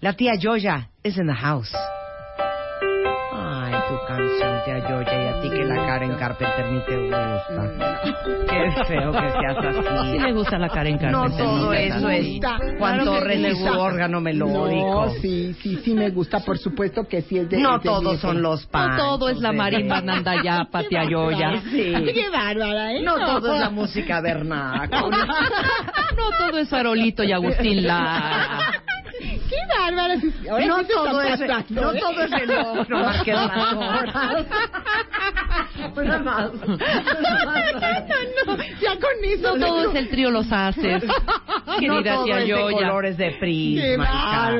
La 0.00 0.14
tía 0.14 0.34
Yoya 0.34 0.88
is 1.04 1.16
in 1.18 1.26
the 1.26 1.34
house. 1.34 1.70
Ay, 3.32 3.72
tu 3.88 3.96
canción, 4.08 4.60
tía 4.64 4.78
Yoya, 4.88 5.24
y 5.24 5.28
a 5.28 5.40
ti 5.42 5.50
que 5.50 5.64
la 5.64 5.74
Karen 5.86 6.14
Carpenter 6.14 6.72
ni 6.72 6.80
te 6.86 6.96
gusta. 6.96 8.00
Qué 8.48 8.84
feo 8.86 9.12
que 9.12 9.30
seas 9.30 9.56
así. 9.58 10.12
Sí 10.12 10.18
me 10.18 10.32
gusta 10.32 10.58
la 10.58 10.68
Karen 10.70 10.94
No 10.94 11.00
Carpenter. 11.00 11.44
todo 11.44 11.72
eso 11.74 12.08
es 12.08 12.40
Claro 12.40 12.64
cuanto 12.78 13.12
que 13.26 13.52
gusta. 13.52 13.78
órgano 13.78 14.20
melódico. 14.22 15.04
No, 15.06 15.10
sí, 15.20 15.54
sí, 15.62 15.76
sí 15.84 15.92
me 15.92 16.08
gusta, 16.10 16.40
por 16.40 16.56
supuesto 16.56 17.06
que 17.06 17.20
sí 17.20 17.36
es 17.38 17.50
de 17.50 17.58
No 17.58 17.76
es 17.76 17.82
de 17.82 17.88
todos 17.90 18.20
son 18.20 18.40
los 18.40 18.66
No 18.72 18.96
todo 18.96 19.28
es 19.28 19.38
la 19.38 19.52
marimba 19.52 20.00
Nandayapa, 20.00 20.82
tía 20.88 21.04
Yoya. 21.04 21.60
Sí. 21.70 21.92
Qué 22.14 22.30
bárbara, 22.32 22.92
¿eh? 22.94 23.02
No 23.02 23.16
todo 23.16 23.54
es 23.54 23.60
la 23.60 23.68
música 23.70 24.22
vernácula. 24.22 25.26
No 26.16 26.30
todo 26.48 26.58
es 26.58 26.68
Farolito 26.68 27.22
y 27.22 27.32
Agustín 27.32 27.86
Lara. 27.86 28.82
Bárbara. 29.78 30.14
Ahora 30.50 30.66
No 30.66 30.78
sí 30.78 30.86
te 30.86 30.94
todo 30.94 31.22
es 31.22 31.40
no 31.70 31.92
¿eh? 31.92 32.00
todo 32.00 32.22
es 32.22 32.30
no 32.88 32.98
marques 33.00 33.34
las 33.34 33.74
horas. 33.74 34.46
Una 35.96 36.18
más. 36.18 36.52
No, 36.54 36.66
no, 38.46 38.56
ya 38.80 38.94
con 38.96 39.24
eso. 39.24 39.56
No 39.56 39.66
todo 39.66 39.90
es 39.90 39.96
el 39.96 40.08
trío 40.08 40.30
Los 40.30 40.50
Haces. 40.50 41.04
No 41.70 41.76
Querida 41.78 42.14
todo 42.14 42.24
tía 42.24 42.44
Yoya. 42.44 42.88
colores 42.88 43.16
de 43.16 43.30
prisma. 43.38 44.50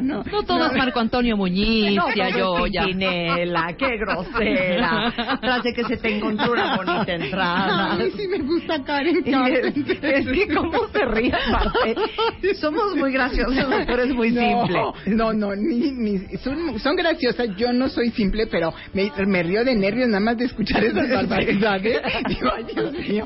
no. 0.00 0.22
No 0.22 0.42
todo 0.44 0.66
es 0.66 0.72
Marco 0.72 1.00
Antonio 1.00 1.36
Muñiz, 1.36 1.96
No, 1.96 2.06
tía 2.14 2.30
Yoya. 2.30 2.84
Pimpinela, 2.84 3.74
qué 3.76 3.96
grosera. 3.98 5.12
Tras 5.40 5.62
de 5.64 5.72
que 5.74 5.84
se 5.84 5.96
te 5.96 6.16
encontró 6.16 6.52
una 6.52 6.76
bonita 6.76 7.12
entrada. 7.12 7.92
A 7.92 7.96
mí 7.96 8.04
sí 8.16 8.28
me 8.28 8.38
gusta 8.38 8.82
Karen 8.84 9.16
es, 9.26 9.74
que 9.74 10.54
cómo 10.54 10.86
se 10.88 11.04
ríe. 11.06 11.34
Somos 12.60 12.94
muy 12.96 13.12
graciosos, 13.12 13.66
pero 13.86 14.02
es 14.02 14.14
muy 14.14 14.30
no, 14.30 14.59
simple. 14.66 15.16
No, 15.16 15.32
no, 15.32 15.54
ni, 15.56 15.90
ni- 15.92 16.36
son, 16.38 16.78
son 16.78 16.96
graciosas. 16.96 17.48
Yo 17.56 17.72
no 17.72 17.88
soy 17.88 18.10
simple, 18.10 18.46
pero 18.46 18.72
me, 18.94 19.10
me 19.26 19.42
río 19.42 19.64
de 19.64 19.74
nervios 19.74 20.08
nada 20.08 20.20
más 20.20 20.36
de 20.36 20.44
escuchar 20.46 20.84
esas 20.84 21.08
barbaridades. 21.14 22.00
Digo, 22.28 22.50
ay, 22.54 22.64
Dios 22.72 22.92
mío. 23.08 23.24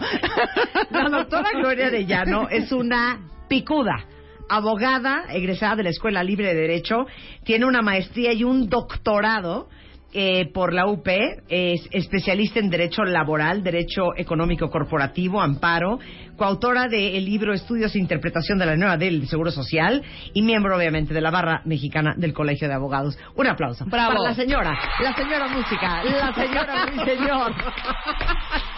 La 0.90 1.08
doctora 1.08 1.50
Gloria 1.54 1.86
Arellano 1.86 2.48
es 2.48 2.70
una 2.72 3.20
picuda. 3.48 4.04
Abogada, 4.48 5.24
egresada 5.30 5.76
de 5.76 5.84
la 5.84 5.88
Escuela 5.90 6.22
Libre 6.22 6.48
de 6.48 6.54
Derecho, 6.60 7.06
tiene 7.44 7.64
una 7.64 7.80
maestría 7.80 8.32
y 8.34 8.44
un 8.44 8.68
doctorado 8.68 9.68
eh, 10.14 10.48
por 10.52 10.72
la 10.72 10.86
UP, 10.86 11.08
es 11.48 11.88
especialista 11.90 12.60
en 12.60 12.70
Derecho 12.70 13.02
Laboral, 13.02 13.64
Derecho 13.64 14.14
Económico 14.16 14.70
Corporativo, 14.70 15.40
Amparo, 15.40 15.98
coautora 16.36 16.86
del 16.86 17.24
libro 17.24 17.52
Estudios 17.52 17.94
e 17.96 17.98
Interpretación 17.98 18.58
de 18.58 18.66
la 18.66 18.76
Nueva 18.76 18.96
del 18.96 19.26
Seguro 19.26 19.50
Social 19.50 20.02
y 20.32 20.42
miembro, 20.42 20.76
obviamente, 20.76 21.12
de 21.12 21.20
la 21.20 21.32
barra 21.32 21.62
mexicana 21.64 22.14
del 22.16 22.32
Colegio 22.32 22.68
de 22.68 22.74
Abogados. 22.74 23.18
Un 23.34 23.48
aplauso. 23.48 23.84
Bravo. 23.86 24.14
Para 24.14 24.28
la 24.28 24.34
señora, 24.34 24.78
la 25.02 25.14
señora 25.14 25.48
música, 25.48 26.04
la 26.04 26.32
señora 26.32 26.86
mi 26.94 27.04
señor. 27.04 27.52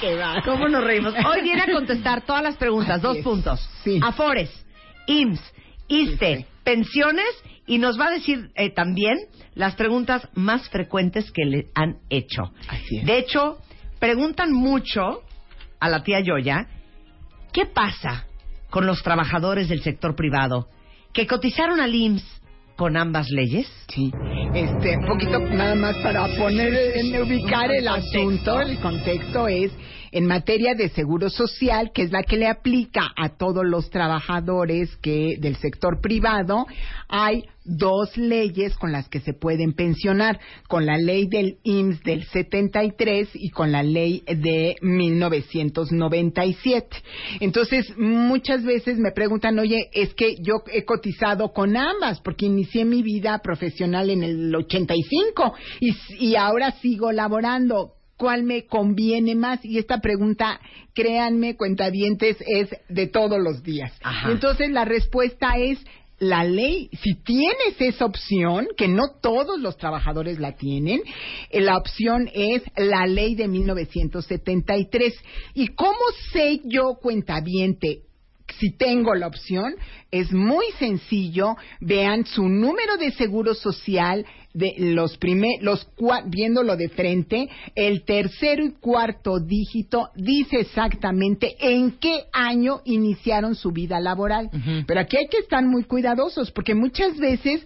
Qué 0.01 0.17
va. 0.17 0.43
¿Cómo 0.43 0.69
nos 0.69 0.83
reímos? 0.83 1.13
Hoy 1.15 1.43
viene 1.43 1.63
a 1.63 1.71
contestar 1.71 2.23
todas 2.23 2.43
las 2.43 2.57
preguntas, 2.57 3.03
dos 3.03 3.19
puntos. 3.19 3.61
Sí. 3.85 4.01
Afores, 4.03 4.51
IMSS, 5.07 5.53
ISTE, 5.89 6.37
sí. 6.39 6.47
pensiones 6.65 7.27
y 7.67 7.79
nos 7.79 7.99
va 7.99 8.07
a 8.07 8.13
decir 8.13 8.51
eh, 8.55 8.71
también 8.71 9.19
las 9.55 9.75
preguntas 9.75 10.29
más 10.35 10.69
frecuentes 10.71 11.31
que 11.33 11.45
le 11.45 11.67
han 11.75 11.99
hecho. 12.11 12.53
Así 12.69 12.99
es. 12.99 13.07
De 13.07 13.19
hecho, 13.19 13.59
preguntan 13.99 14.53
mucho 14.53 15.23
a 15.81 15.89
la 15.89 16.03
tía 16.03 16.21
Yoya, 16.21 16.69
¿qué 17.53 17.67
pasa 17.67 18.27
con 18.71 18.87
los 18.87 19.03
trabajadores 19.03 19.69
del 19.69 19.83
sector 19.83 20.15
privado 20.15 20.69
que 21.13 21.27
cotizaron 21.27 21.81
al 21.81 21.95
IMSS 21.95 22.43
con 22.77 22.97
ambas 22.97 23.31
leyes? 23.31 23.67
Sí, 23.89 24.13
este, 24.55 24.97
un 24.99 25.07
poquito 25.07 25.41
nada 25.41 25.75
más 25.75 25.97
para 25.99 26.27
poner, 26.37 26.73
en 26.97 27.23
ubicar 27.23 27.71
el 27.71 27.89
asunto, 27.89 28.61
el 28.61 28.79
contexto 28.81 29.49
es 29.49 29.73
en 30.17 30.27
materia 30.27 30.75
de 30.75 30.89
seguro 30.89 31.29
social, 31.29 31.93
que 31.93 32.01
es 32.01 32.11
la 32.11 32.23
que 32.23 32.39
le 32.39 32.47
aplica 32.47 33.13
a 33.19 33.37
todos 33.37 33.67
los 33.67 33.91
trabajadores 33.91 34.97
que 35.03 35.37
del 35.39 35.57
sector 35.57 36.01
privado, 36.01 36.65
hay 37.07 37.45
dos 37.67 38.17
leyes 38.17 38.75
con 38.79 38.93
las 38.93 39.11
que 39.11 39.21
se 39.21 39.35
pueden 39.35 39.75
pensionar, 39.75 40.41
con 40.69 40.87
la 40.87 40.97
ley 40.97 41.27
del 41.27 41.59
IMSS 41.65 42.03
del 42.03 42.25
73 42.25 43.29
y 43.35 43.51
con 43.51 43.73
la 43.73 43.83
ley 43.83 44.23
de 44.27 44.77
1997. 44.81 46.97
Entonces, 47.41 47.93
muchas 47.99 48.65
veces 48.65 48.97
me 48.97 49.13
preguntan, 49.13 49.59
oye, 49.59 49.91
es 49.93 50.15
que 50.15 50.37
yo 50.41 50.63
he 50.73 50.87
cotizado 50.87 51.53
con 51.53 51.77
ambas 51.77 52.23
porque 52.23 52.47
inicié 52.47 52.87
mi 52.87 53.03
vida 53.03 53.39
profesional 53.43 54.09
en 54.09 54.23
el 54.23 54.55
85 54.55 55.53
y, 55.81 55.95
y 56.21 56.37
ahora 56.37 56.71
sigo 56.81 57.13
laborando. 57.13 57.96
¿Cuál 58.17 58.45
me 58.45 58.67
conviene 58.67 59.35
más? 59.35 59.65
Y 59.65 59.79
esta 59.79 60.01
pregunta, 60.01 60.61
créanme, 60.95 61.57
cuentavientes, 61.57 62.37
es 62.47 62.71
de 62.89 63.07
todos 63.07 63.39
los 63.41 63.63
días. 63.63 63.93
Ajá. 64.03 64.31
Entonces, 64.31 64.71
la 64.71 64.85
respuesta 64.85 65.59
es 65.59 65.79
la 66.19 66.45
ley, 66.45 66.89
si 67.03 67.15
tienes 67.15 67.79
esa 67.79 68.07
opción, 68.07 68.69
que 68.77 68.89
no 68.89 69.11
todos 69.21 69.61
los 69.61 69.77
trabajadores 69.77 70.39
la 70.39 70.53
tienen, 70.53 71.03
eh, 71.51 71.61
la 71.61 71.77
opción 71.77 72.31
es 72.33 72.63
la 72.77 73.07
ley 73.07 73.35
de 73.35 73.49
1973. 73.49 75.15
¿Y 75.55 75.69
cómo 75.69 75.99
sé 76.33 76.63
yo, 76.65 76.95
cuentaviente, 77.03 78.03
si 78.59 78.71
tengo 78.77 79.15
la 79.15 79.27
opción? 79.27 79.75
Es 80.11 80.33
muy 80.33 80.67
sencillo. 80.79 81.57
Vean 81.81 82.25
su 82.25 82.49
número 82.49 82.97
de 82.97 83.11
seguro 83.13 83.55
social, 83.55 84.25
de 84.57 84.75
los 84.79 85.19
primer, 85.19 85.63
los 85.63 85.87
cua- 85.97 86.25
viéndolo 86.27 86.77
de 86.77 86.89
frente, 86.89 87.49
el 87.75 88.05
tercero 88.05 88.65
y 88.65 88.73
cuarto 88.73 89.39
dígito 89.39 90.09
dice 90.17 90.61
exactamente 90.61 91.57
en 91.61 91.93
qué 91.99 92.25
año 92.33 92.81
iniciaron 92.87 93.55
su 93.55 93.71
vida 93.71 94.01
laboral. 94.01 94.49
Pero 94.87 95.01
aquí 95.01 95.19
hay 95.19 95.29
que 95.29 95.39
estar 95.39 95.63
muy 95.65 95.85
cuidadosos 95.85 96.51
porque 96.53 96.75
muchas 96.75 97.19
veces 97.19 97.63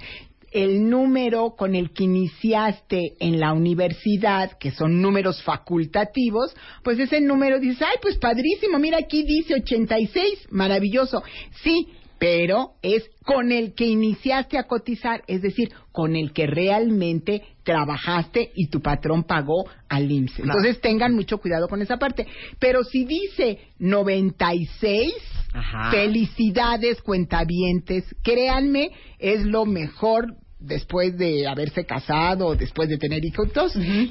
el 0.52 0.90
número 0.90 1.54
con 1.56 1.76
el 1.76 1.92
que 1.92 2.02
iniciaste 2.02 3.12
en 3.20 3.38
la 3.38 3.52
universidad, 3.52 4.58
que 4.58 4.72
son 4.72 5.00
números 5.00 5.40
facultativos, 5.44 6.54
pues 6.82 6.98
ese 6.98 7.20
número 7.20 7.60
dices, 7.60 7.82
ay, 7.82 7.96
pues 8.02 8.16
padrísimo, 8.18 8.78
mira 8.80 8.98
aquí 8.98 9.22
dice 9.22 9.54
86, 9.54 10.48
maravilloso. 10.50 11.22
Sí, 11.62 11.86
pero 12.20 12.74
es 12.82 13.10
con 13.24 13.50
el 13.50 13.74
que 13.74 13.86
iniciaste 13.86 14.58
a 14.58 14.64
cotizar, 14.64 15.22
es 15.26 15.40
decir, 15.40 15.72
con 15.90 16.14
el 16.14 16.34
que 16.34 16.46
realmente 16.46 17.42
trabajaste 17.64 18.50
y 18.54 18.68
tu 18.68 18.82
patrón 18.82 19.24
pagó 19.24 19.64
al 19.88 20.12
IMSS. 20.12 20.40
Entonces 20.40 20.82
tengan 20.82 21.14
mucho 21.14 21.38
cuidado 21.38 21.66
con 21.66 21.80
esa 21.80 21.96
parte. 21.96 22.26
Pero 22.58 22.84
si 22.84 23.06
dice 23.06 23.60
96, 23.78 25.14
Ajá. 25.54 25.90
felicidades 25.90 27.00
cuentavientes, 27.00 28.04
créanme, 28.22 28.90
es 29.18 29.46
lo 29.46 29.64
mejor 29.64 30.36
después 30.60 31.16
de 31.16 31.46
haberse 31.48 31.84
casado 31.84 32.48
o 32.48 32.56
después 32.56 32.88
de 32.88 32.98
tener 32.98 33.24
hijos 33.24 33.48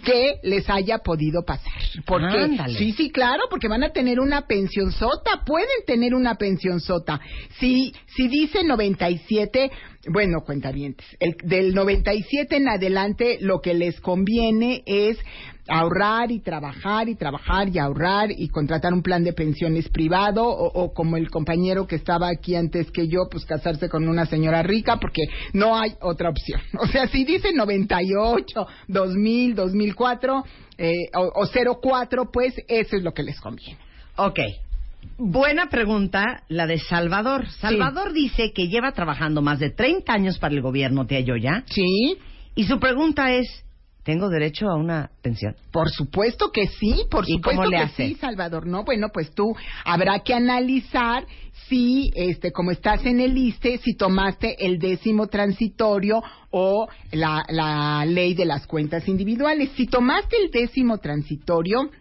que 0.04 0.40
les 0.44 0.70
haya 0.70 1.00
podido 1.00 1.44
pasar. 1.46 1.72
Porque 2.06 2.38
Ándale. 2.38 2.78
sí, 2.78 2.92
sí, 2.94 3.12
claro, 3.12 3.44
porque 3.50 3.68
van 3.68 3.84
a 3.84 3.92
tener 3.92 4.20
una 4.20 4.48
pensión 4.48 4.92
sota, 4.92 5.44
pueden 5.46 5.68
tener 5.86 6.14
una 6.16 6.36
pensión 6.36 6.80
sota. 6.80 7.20
Si 7.60 7.94
si 8.16 8.28
dice 8.28 8.64
97, 8.64 9.72
bueno, 10.08 10.42
cuentavientes, 10.46 11.06
el, 11.20 11.36
del 11.44 11.74
97 11.74 12.58
en 12.58 12.70
adelante 12.70 13.38
lo 13.42 13.62
que 13.62 13.74
les 13.74 14.00
conviene 14.02 14.84
es 14.86 15.18
ahorrar 15.70 16.32
y 16.32 16.40
trabajar 16.40 17.10
y 17.10 17.16
trabajar 17.16 17.70
y 17.70 17.80
ahorrar 17.80 18.30
y 18.32 18.50
contratar 18.50 18.94
un 18.94 19.02
plan 19.02 19.24
de 19.24 19.34
pensiones 19.34 19.90
privado 19.90 20.46
o, 20.48 20.68
o 20.68 20.94
como 20.94 21.18
el 21.18 21.30
compañero 21.30 21.88
que 21.88 21.96
estaba 21.96 22.30
aquí 22.30 22.56
antes 22.56 22.92
que 22.92 23.08
yo, 23.08 23.28
pues 23.30 23.46
casarse 23.46 23.90
con 23.90 24.08
una 24.08 24.26
señora 24.26 24.64
rica 24.64 24.98
porque 24.98 25.24
no 25.54 25.78
hay 25.78 25.94
otra 26.02 26.30
opción. 26.30 26.62
O 26.82 26.88
sea, 26.88 27.08
si 27.08 27.24
dice 27.24 27.54
98, 27.54 28.68
2000, 28.88 29.56
2004 29.56 30.44
eh, 30.78 30.94
o, 31.14 31.44
o 31.44 31.82
04, 31.82 32.32
pues 32.32 32.56
eso 32.68 32.96
es 32.96 33.04
lo 33.04 33.14
que 33.14 33.24
les 33.24 33.40
conviene. 33.40 33.78
Ok. 34.16 34.40
Buena 35.18 35.70
pregunta 35.70 36.44
la 36.48 36.66
de 36.66 36.80
Salvador. 36.80 37.48
Salvador 37.60 38.14
dice 38.14 38.52
que 38.54 38.68
lleva 38.68 38.94
trabajando 38.94 39.42
más 39.42 39.60
de 39.60 39.70
30 39.70 40.12
años 40.12 40.40
para 40.40 40.56
el 40.56 40.62
gobierno, 40.62 41.06
tía 41.06 41.20
Yoya. 41.20 41.64
Sí. 41.68 42.18
Y 42.56 42.66
su 42.66 42.80
pregunta 42.80 43.34
es, 43.34 43.48
¿tengo 44.10 44.28
derecho 44.28 44.68
a 44.68 44.76
una 44.76 45.12
pensión? 45.22 45.56
Por 45.72 45.92
supuesto 45.92 46.52
que 46.52 46.66
sí, 46.66 47.04
por 47.12 47.30
¿Y 47.30 47.34
supuesto 47.34 47.62
cómo 47.62 47.70
le 47.70 47.78
que 47.78 47.84
hace? 47.84 48.08
sí, 48.08 48.16
Salvador. 48.16 48.66
No, 48.66 48.84
bueno, 48.84 49.10
pues 49.14 49.30
tú 49.36 49.56
habrá 49.86 50.22
que 50.22 50.34
analizar 50.34 51.28
si, 51.68 52.12
este, 52.16 52.52
como 52.52 52.72
estás 52.72 53.06
en 53.06 53.20
el 53.20 53.38
ISTE, 53.38 53.78
si 53.78 53.94
tomaste 53.96 54.66
el 54.66 54.80
décimo 54.80 55.28
transitorio 55.28 56.24
o 56.50 56.88
la, 57.12 57.46
la 57.50 58.04
ley 58.08 58.34
de 58.34 58.46
las 58.46 58.66
cuentas 58.66 59.08
individuales. 59.08 59.70
Si 59.76 59.86
tomaste 59.86 60.38
el 60.44 60.50
décimo 60.50 60.98
transitorio, 60.98 61.92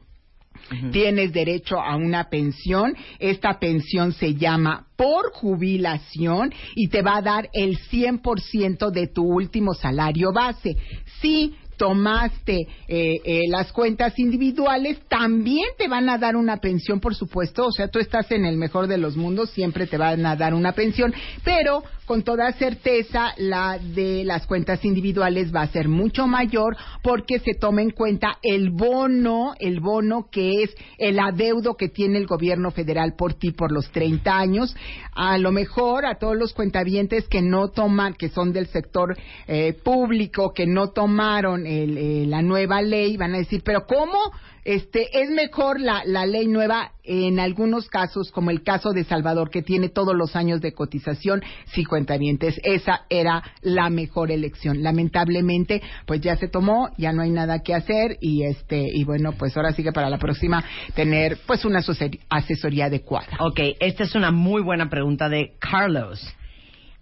Tienes 0.92 1.32
derecho 1.32 1.80
a 1.80 1.96
una 1.96 2.28
pensión. 2.28 2.94
Esta 3.18 3.58
pensión 3.58 4.12
se 4.12 4.34
llama 4.34 4.86
por 4.96 5.32
jubilación 5.32 6.52
y 6.74 6.88
te 6.88 7.00
va 7.00 7.18
a 7.18 7.22
dar 7.22 7.48
el 7.54 7.78
100% 7.78 8.90
de 8.90 9.06
tu 9.06 9.22
último 9.22 9.72
salario 9.72 10.32
base. 10.32 10.76
Si 11.20 11.54
tomaste 11.78 12.66
eh, 12.88 13.20
eh, 13.24 13.42
las 13.48 13.72
cuentas 13.72 14.18
individuales, 14.18 14.98
también 15.08 15.68
te 15.78 15.88
van 15.88 16.10
a 16.10 16.18
dar 16.18 16.36
una 16.36 16.58
pensión, 16.58 17.00
por 17.00 17.14
supuesto. 17.14 17.66
O 17.66 17.72
sea, 17.72 17.88
tú 17.88 17.98
estás 17.98 18.30
en 18.32 18.44
el 18.44 18.56
mejor 18.56 18.86
de 18.86 18.98
los 18.98 19.16
mundos, 19.16 19.50
siempre 19.50 19.86
te 19.86 19.96
van 19.96 20.26
a 20.26 20.36
dar 20.36 20.52
una 20.52 20.72
pensión, 20.72 21.14
pero 21.44 21.82
con 22.08 22.22
toda 22.22 22.50
certeza 22.52 23.34
la 23.36 23.78
de 23.78 24.24
las 24.24 24.46
cuentas 24.46 24.82
individuales 24.82 25.54
va 25.54 25.60
a 25.60 25.68
ser 25.68 25.88
mucho 25.88 26.26
mayor 26.26 26.74
porque 27.02 27.38
se 27.38 27.52
toma 27.52 27.82
en 27.82 27.90
cuenta 27.90 28.38
el 28.42 28.70
bono, 28.70 29.52
el 29.60 29.80
bono 29.80 30.30
que 30.32 30.62
es 30.62 30.74
el 30.96 31.18
adeudo 31.18 31.76
que 31.76 31.90
tiene 31.90 32.16
el 32.16 32.26
gobierno 32.26 32.70
federal 32.70 33.14
por 33.14 33.34
ti 33.34 33.50
por 33.50 33.70
los 33.72 33.90
30 33.92 34.38
años. 34.38 34.74
A 35.12 35.36
lo 35.36 35.52
mejor 35.52 36.06
a 36.06 36.14
todos 36.14 36.34
los 36.34 36.54
cuentavientes 36.54 37.28
que 37.28 37.42
no 37.42 37.68
toman, 37.68 38.14
que 38.14 38.30
son 38.30 38.54
del 38.54 38.68
sector 38.68 39.14
eh, 39.46 39.74
público, 39.74 40.54
que 40.54 40.66
no 40.66 40.88
tomaron 40.88 41.66
el, 41.66 41.98
eh, 41.98 42.24
la 42.26 42.40
nueva 42.40 42.80
ley, 42.80 43.18
van 43.18 43.34
a 43.34 43.38
decir, 43.38 43.60
pero 43.62 43.86
¿cómo? 43.86 44.18
Este, 44.68 45.22
es 45.22 45.30
mejor 45.30 45.80
la, 45.80 46.04
ley 46.26 46.46
nueva 46.46 46.92
en 47.02 47.40
algunos 47.40 47.88
casos, 47.88 48.30
como 48.30 48.50
el 48.50 48.62
caso 48.62 48.92
de 48.92 49.04
Salvador, 49.04 49.48
que 49.48 49.62
tiene 49.62 49.88
todos 49.88 50.14
los 50.14 50.36
años 50.36 50.60
de 50.60 50.74
cotización, 50.74 51.42
sí 51.72 51.86
cuentavientes, 51.86 52.60
esa 52.62 53.06
era 53.08 53.42
la 53.62 53.88
mejor 53.88 54.30
elección. 54.30 54.82
Lamentablemente, 54.82 55.80
pues 56.04 56.20
ya 56.20 56.36
se 56.36 56.48
tomó, 56.48 56.90
ya 56.98 57.14
no 57.14 57.22
hay 57.22 57.30
nada 57.30 57.60
que 57.62 57.74
hacer 57.74 58.18
y 58.20 58.42
este, 58.42 58.84
y 58.92 59.04
bueno, 59.04 59.32
pues 59.32 59.56
ahora 59.56 59.72
sigue 59.72 59.90
para 59.90 60.10
la 60.10 60.18
próxima 60.18 60.62
tener 60.94 61.38
pues 61.46 61.64
una 61.64 61.80
asesor- 61.80 62.20
asesoría 62.28 62.84
adecuada. 62.84 63.38
Ok, 63.40 63.60
esta 63.80 64.04
es 64.04 64.14
una 64.14 64.32
muy 64.32 64.60
buena 64.60 64.90
pregunta 64.90 65.30
de 65.30 65.54
Carlos. 65.58 66.20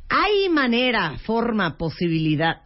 ¿Hay 0.09 0.49
manera, 0.51 1.19
forma, 1.25 1.77
posibilidad 1.77 2.59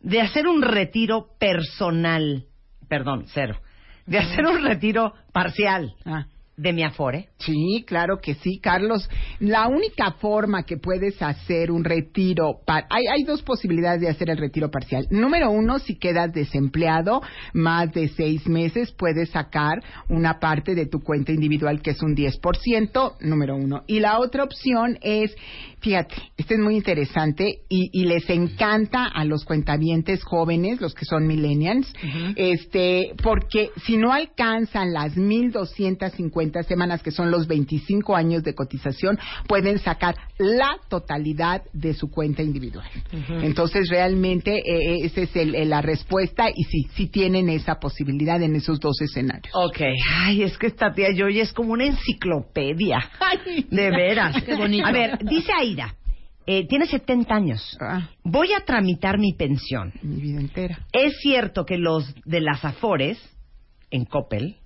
de 0.00 0.20
hacer 0.20 0.46
un 0.46 0.62
retiro 0.62 1.26
personal, 1.40 2.44
perdón, 2.88 3.24
cero, 3.34 3.58
de 4.06 4.18
hacer 4.18 4.46
un 4.46 4.62
retiro 4.62 5.12
parcial 5.32 5.94
Ah. 6.04 6.26
De 6.56 6.72
mi 6.72 6.82
Afore? 6.84 7.28
Sí, 7.38 7.84
claro 7.86 8.18
que 8.20 8.34
sí, 8.34 8.58
Carlos. 8.60 9.08
La 9.40 9.68
única 9.68 10.12
forma 10.12 10.62
que 10.64 10.78
puedes 10.78 11.20
hacer 11.22 11.70
un 11.70 11.84
retiro, 11.84 12.60
par- 12.64 12.86
hay, 12.90 13.06
hay 13.06 13.24
dos 13.24 13.42
posibilidades 13.42 14.00
de 14.00 14.08
hacer 14.08 14.30
el 14.30 14.38
retiro 14.38 14.70
parcial. 14.70 15.06
Número 15.10 15.50
uno, 15.50 15.78
si 15.78 15.96
quedas 15.98 16.32
desempleado 16.32 17.20
más 17.52 17.92
de 17.92 18.08
seis 18.08 18.46
meses, 18.48 18.92
puedes 18.92 19.30
sacar 19.30 19.82
una 20.08 20.38
parte 20.40 20.74
de 20.74 20.86
tu 20.86 21.00
cuenta 21.02 21.32
individual 21.32 21.82
que 21.82 21.90
es 21.90 22.02
un 22.02 22.16
10%, 22.16 23.16
número 23.20 23.56
uno. 23.56 23.82
Y 23.86 24.00
la 24.00 24.18
otra 24.18 24.44
opción 24.44 24.98
es, 25.02 25.34
fíjate, 25.80 26.14
este 26.36 26.54
es 26.54 26.60
muy 26.60 26.76
interesante 26.76 27.60
y, 27.68 27.90
y 27.92 28.06
les 28.06 28.28
encanta 28.30 29.04
a 29.04 29.24
los 29.24 29.44
cuentavientes 29.44 30.24
jóvenes, 30.24 30.80
los 30.80 30.94
que 30.94 31.04
son 31.04 31.26
millennials, 31.26 31.92
este, 32.36 33.12
porque 33.22 33.70
si 33.84 33.96
no 33.96 34.12
alcanzan 34.12 34.92
las 34.92 35.16
1.250 35.16 36.45
semanas, 36.66 37.02
que 37.02 37.10
son 37.10 37.30
los 37.30 37.46
25 37.46 38.14
años 38.16 38.42
de 38.42 38.54
cotización, 38.54 39.18
pueden 39.48 39.78
sacar 39.78 40.16
la 40.38 40.76
totalidad 40.88 41.62
de 41.72 41.94
su 41.94 42.10
cuenta 42.10 42.42
individual. 42.42 42.86
Entonces, 43.42 43.88
realmente, 43.88 44.56
eh, 44.58 45.04
esa 45.04 45.22
es 45.22 45.36
el- 45.36 45.68
la 45.68 45.82
respuesta 45.82 46.48
y 46.54 46.64
sí, 46.64 46.88
sí 46.94 47.06
tienen 47.08 47.48
esa 47.48 47.76
posibilidad 47.80 48.40
en 48.42 48.56
esos 48.56 48.80
dos 48.80 49.00
escenarios. 49.00 49.52
Ok, 49.54 49.80
ay, 50.14 50.42
es 50.42 50.56
que 50.58 50.66
esta 50.68 50.92
tía 50.92 51.10
Yoya 51.12 51.42
es 51.42 51.52
como 51.52 51.72
una 51.72 51.86
enciclopedia. 51.86 52.98
De 53.70 53.90
veras. 53.90 54.42
Qué 54.42 54.54
bonito. 54.54 54.86
A 54.86 54.92
ver, 54.92 55.18
dice 55.24 55.52
Aida, 55.58 55.94
eh, 56.46 56.66
tiene 56.68 56.86
70 56.86 57.34
años. 57.34 57.76
Ah, 57.80 58.08
Voy 58.24 58.52
a 58.52 58.64
tramitar 58.64 59.18
mi 59.18 59.32
pensión. 59.34 59.92
mi 60.02 60.20
vida 60.20 60.40
entera. 60.40 60.86
¿Es 60.92 61.14
cierto 61.20 61.64
que 61.64 61.76
los 61.78 62.14
de 62.24 62.40
las 62.40 62.64
Afores, 62.64 63.18
en 63.90 64.04
Coppel, 64.04 64.56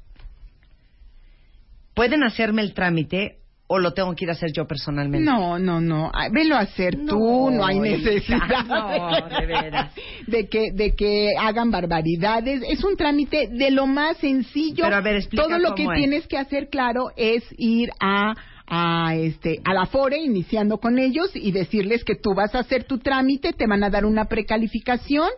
pueden 2.01 2.23
hacerme 2.25 2.63
el 2.63 2.73
trámite 2.73 3.41
o 3.67 3.79
lo 3.79 3.93
tengo 3.93 4.15
que 4.15 4.25
ir 4.25 4.31
a 4.31 4.33
hacer 4.33 4.53
yo 4.57 4.67
personalmente? 4.67 5.23
No, 5.31 5.59
no, 5.59 5.83
no. 5.83 6.11
Ay, 6.15 6.31
Velo 6.33 6.57
a 6.57 6.61
hacer 6.61 6.97
No, 6.97 7.13
tú, 7.13 7.51
no 7.51 7.67
hay 7.67 7.79
necesidad. 7.79 8.65
no, 8.67 9.29
de 9.39 9.47
veras. 9.47 9.93
De 10.27 10.49
que, 10.49 10.73
de 10.73 10.95
que 10.97 11.29
hagan 11.39 11.71
barbaridades. 11.71 12.63
Es 12.71 12.83
un 12.85 12.97
trámite 12.97 13.49
de 13.49 13.71
lo 13.71 13.87
más 13.87 14.17
sencillo. 14.17 14.83
Pero, 14.85 14.97
a 14.97 15.03
ver, 15.03 15.17
explica 15.17 15.45
Todo 15.45 15.59
lo 15.59 15.75
que 15.75 15.83
es. 15.83 15.91
tienes 15.95 16.27
que 16.27 16.39
hacer, 16.39 16.71
claro, 16.71 17.11
es 17.17 17.45
ir 17.59 17.91
a 18.01 18.35
a 18.71 19.17
este 19.17 19.61
a 19.65 19.75
la 19.75 19.87
Fore 19.87 20.19
iniciando 20.19 20.79
con 20.79 20.99
ellos 20.99 21.31
y 21.35 21.51
decirles 21.51 22.05
que 22.05 22.15
tú 22.15 22.35
vas 22.35 22.55
a 22.55 22.61
hacer 22.61 22.85
tu 22.85 22.99
trámite, 22.99 23.53
te 23.53 23.67
van 23.67 23.83
a 23.83 23.91
dar 23.91 24.05
una 24.05 24.27
precalificación 24.27 25.29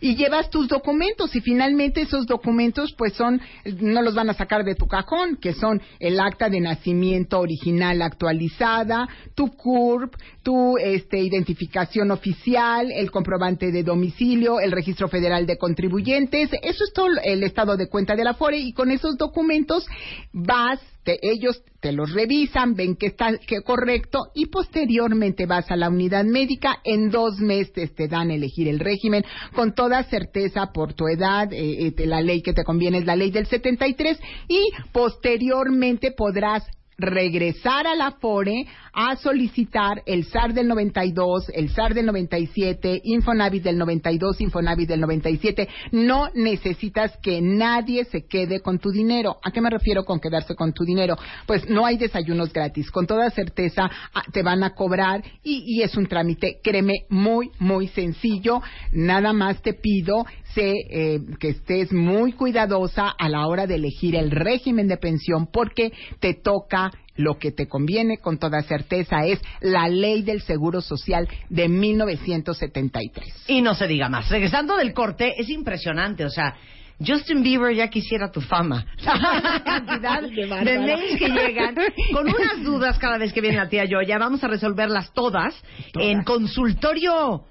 y 0.00 0.16
llevas 0.16 0.50
tus 0.50 0.66
documentos. 0.66 1.34
Y 1.36 1.40
finalmente 1.40 2.02
esos 2.02 2.26
documentos 2.26 2.92
pues 2.98 3.14
son 3.14 3.40
no 3.80 4.02
los 4.02 4.16
van 4.16 4.30
a 4.30 4.34
sacar 4.34 4.64
de 4.64 4.74
tu 4.74 4.88
cajón, 4.88 5.36
que 5.36 5.54
son 5.54 5.80
el 6.00 6.18
acta 6.18 6.48
de 6.48 6.60
nacimiento 6.60 7.38
original 7.38 8.02
actualizada, 8.02 9.08
tu 9.36 9.52
CURP, 9.52 10.16
tu 10.42 10.76
este 10.76 11.20
identificación 11.20 12.10
oficial, 12.10 12.90
el 12.90 13.12
comprobante 13.12 13.70
de 13.70 13.84
domicilio, 13.84 14.58
el 14.58 14.72
registro 14.72 15.06
federal 15.08 15.46
de 15.46 15.56
contribuyentes, 15.56 16.50
eso 16.62 16.84
es 16.84 16.92
todo 16.92 17.06
el 17.22 17.44
estado 17.44 17.76
de 17.76 17.88
cuenta 17.88 18.16
de 18.16 18.24
la 18.24 18.34
Fore 18.34 18.58
y 18.58 18.72
con 18.72 18.90
esos 18.90 19.16
documentos 19.16 19.86
vas 20.32 20.80
te- 21.04 21.18
ellos 21.22 21.62
te 21.80 21.92
los 21.92 22.12
revisan, 22.12 22.74
ven 22.74 22.96
que 22.96 23.06
está 23.06 23.36
que 23.38 23.62
correcto 23.62 24.20
y 24.34 24.46
posteriormente 24.46 25.46
vas 25.46 25.70
a 25.70 25.76
la 25.76 25.88
unidad 25.88 26.24
médica. 26.24 26.78
En 26.84 27.10
dos 27.10 27.38
meses 27.38 27.94
te 27.94 28.08
dan 28.08 28.30
a 28.30 28.34
elegir 28.34 28.68
el 28.68 28.78
régimen 28.78 29.24
con 29.54 29.74
toda 29.74 30.02
certeza 30.04 30.72
por 30.72 30.94
tu 30.94 31.08
edad. 31.08 31.52
eh, 31.52 31.92
eh, 31.96 32.06
la 32.06 32.20
ley 32.20 32.42
que 32.42 32.52
te 32.52 32.64
conviene 32.64 32.98
es 32.98 33.04
la 33.06 33.16
ley 33.16 33.30
del 33.30 33.46
73 33.46 34.18
y 34.48 34.68
posteriormente 34.92 36.12
podrás 36.16 36.64
regresar 37.02 37.86
a 37.86 37.94
la 37.94 38.12
FORE 38.12 38.66
a 38.92 39.16
solicitar 39.16 40.02
el 40.06 40.24
SAR 40.24 40.52
del 40.52 40.68
92, 40.68 41.50
el 41.54 41.70
SAR 41.70 41.94
del 41.94 42.06
97, 42.06 43.00
Infonavit 43.04 43.62
del 43.62 43.78
92, 43.78 44.40
Infonavit 44.40 44.88
del 44.88 45.00
97. 45.00 45.68
No 45.92 46.28
necesitas 46.34 47.16
que 47.22 47.40
nadie 47.40 48.04
se 48.04 48.26
quede 48.26 48.60
con 48.60 48.78
tu 48.78 48.90
dinero. 48.90 49.38
¿A 49.42 49.50
qué 49.50 49.60
me 49.60 49.70
refiero 49.70 50.04
con 50.04 50.20
quedarse 50.20 50.54
con 50.54 50.72
tu 50.72 50.84
dinero? 50.84 51.16
Pues 51.46 51.68
no 51.68 51.86
hay 51.86 51.96
desayunos 51.96 52.52
gratis. 52.52 52.90
Con 52.90 53.06
toda 53.06 53.30
certeza 53.30 53.90
ah, 54.14 54.22
te 54.32 54.42
van 54.42 54.62
a 54.62 54.74
cobrar 54.74 55.22
y, 55.42 55.64
y 55.66 55.82
es 55.82 55.96
un 55.96 56.06
trámite, 56.06 56.60
créeme, 56.62 57.06
muy, 57.08 57.50
muy 57.58 57.88
sencillo. 57.88 58.60
Nada 58.92 59.32
más 59.32 59.62
te 59.62 59.74
pido 59.74 60.24
sé, 60.54 60.72
eh, 60.90 61.20
que 61.38 61.50
estés 61.50 61.92
muy 61.92 62.32
cuidadosa 62.32 63.08
a 63.08 63.28
la 63.28 63.46
hora 63.46 63.66
de 63.66 63.76
elegir 63.76 64.14
el 64.16 64.30
régimen 64.30 64.88
de 64.88 64.96
pensión 64.96 65.46
porque 65.46 65.92
te 66.20 66.34
toca 66.34 66.90
lo 67.16 67.38
que 67.38 67.52
te 67.52 67.68
conviene 67.68 68.18
con 68.18 68.38
toda 68.38 68.62
certeza 68.62 69.26
es 69.26 69.40
la 69.60 69.88
ley 69.88 70.22
del 70.22 70.40
Seguro 70.42 70.80
Social 70.80 71.28
de 71.48 71.68
1973. 71.68 73.44
Y 73.48 73.60
no 73.60 73.74
se 73.74 73.86
diga 73.86 74.08
más. 74.08 74.30
Regresando 74.30 74.76
del 74.76 74.94
corte, 74.94 75.34
es 75.38 75.48
impresionante, 75.50 76.24
o 76.24 76.30
sea, 76.30 76.56
Justin 77.04 77.42
Bieber 77.42 77.74
ya 77.74 77.88
quisiera 77.88 78.30
tu 78.30 78.40
fama. 78.40 78.86
La 79.04 79.62
cantidad 79.64 80.22
de 80.64 80.78
mails 80.78 81.18
que 81.18 81.28
llegan 81.28 81.74
con 82.12 82.28
unas 82.28 82.62
dudas 82.62 82.98
cada 82.98 83.18
vez 83.18 83.32
que 83.32 83.40
viene 83.40 83.56
la 83.56 83.68
tía 83.68 83.84
Yoya. 83.84 84.18
Vamos 84.18 84.42
a 84.44 84.48
resolverlas 84.48 85.12
todas, 85.12 85.54
en 85.94 86.22
consultorio 86.22 87.44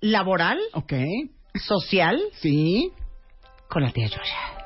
laboral, 0.00 0.58
Ok. 0.72 0.92
Social, 1.54 2.20
Sí. 2.40 2.90
con 3.68 3.82
la 3.82 3.90
tía 3.92 4.06
Yoya. 4.06 4.56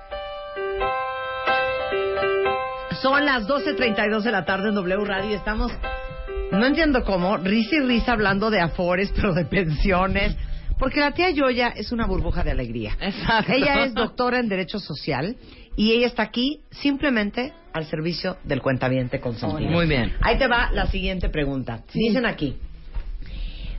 Son 3.03 3.25
las 3.25 3.47
12.32 3.47 4.23
de 4.23 4.33
la 4.33 4.45
tarde 4.45 4.69
en 4.69 4.75
W 4.77 5.05
Radio 5.05 5.31
y 5.31 5.35
estamos, 5.35 5.71
no 6.53 6.65
entiendo 6.65 7.05
cómo, 7.05 7.37
risa 7.37 7.77
y 7.77 7.81
risa 7.81 8.13
hablando 8.13 8.51
de 8.51 8.61
afores, 8.61 9.13
pero 9.15 9.35
de 9.35 9.45
pensiones. 9.45 10.37
Porque 10.79 11.01
la 11.01 11.13
tía 11.13 11.31
Yoya 11.31 11.69
es 11.69 11.93
una 11.93 12.07
burbuja 12.07 12.43
de 12.43 12.51
alegría. 12.51 12.97
Exacto. 13.01 13.53
Ella 13.53 13.85
es 13.85 13.95
doctora 13.95 14.41
en 14.41 14.49
Derecho 14.49 14.81
Social 14.81 15.37
y 15.77 15.93
ella 15.93 16.07
está 16.07 16.23
aquí 16.25 16.63
simplemente 16.71 17.53
al 17.73 17.85
servicio 17.87 18.39
del 18.45 18.61
cuentaviente 18.61 19.21
consentido. 19.21 19.71
Muy 19.71 19.87
bien. 19.87 20.15
Ahí 20.21 20.37
te 20.39 20.49
va 20.49 20.71
la 20.73 20.87
siguiente 20.87 21.29
pregunta. 21.29 21.83
Dicen 21.93 22.27
aquí, 22.27 22.57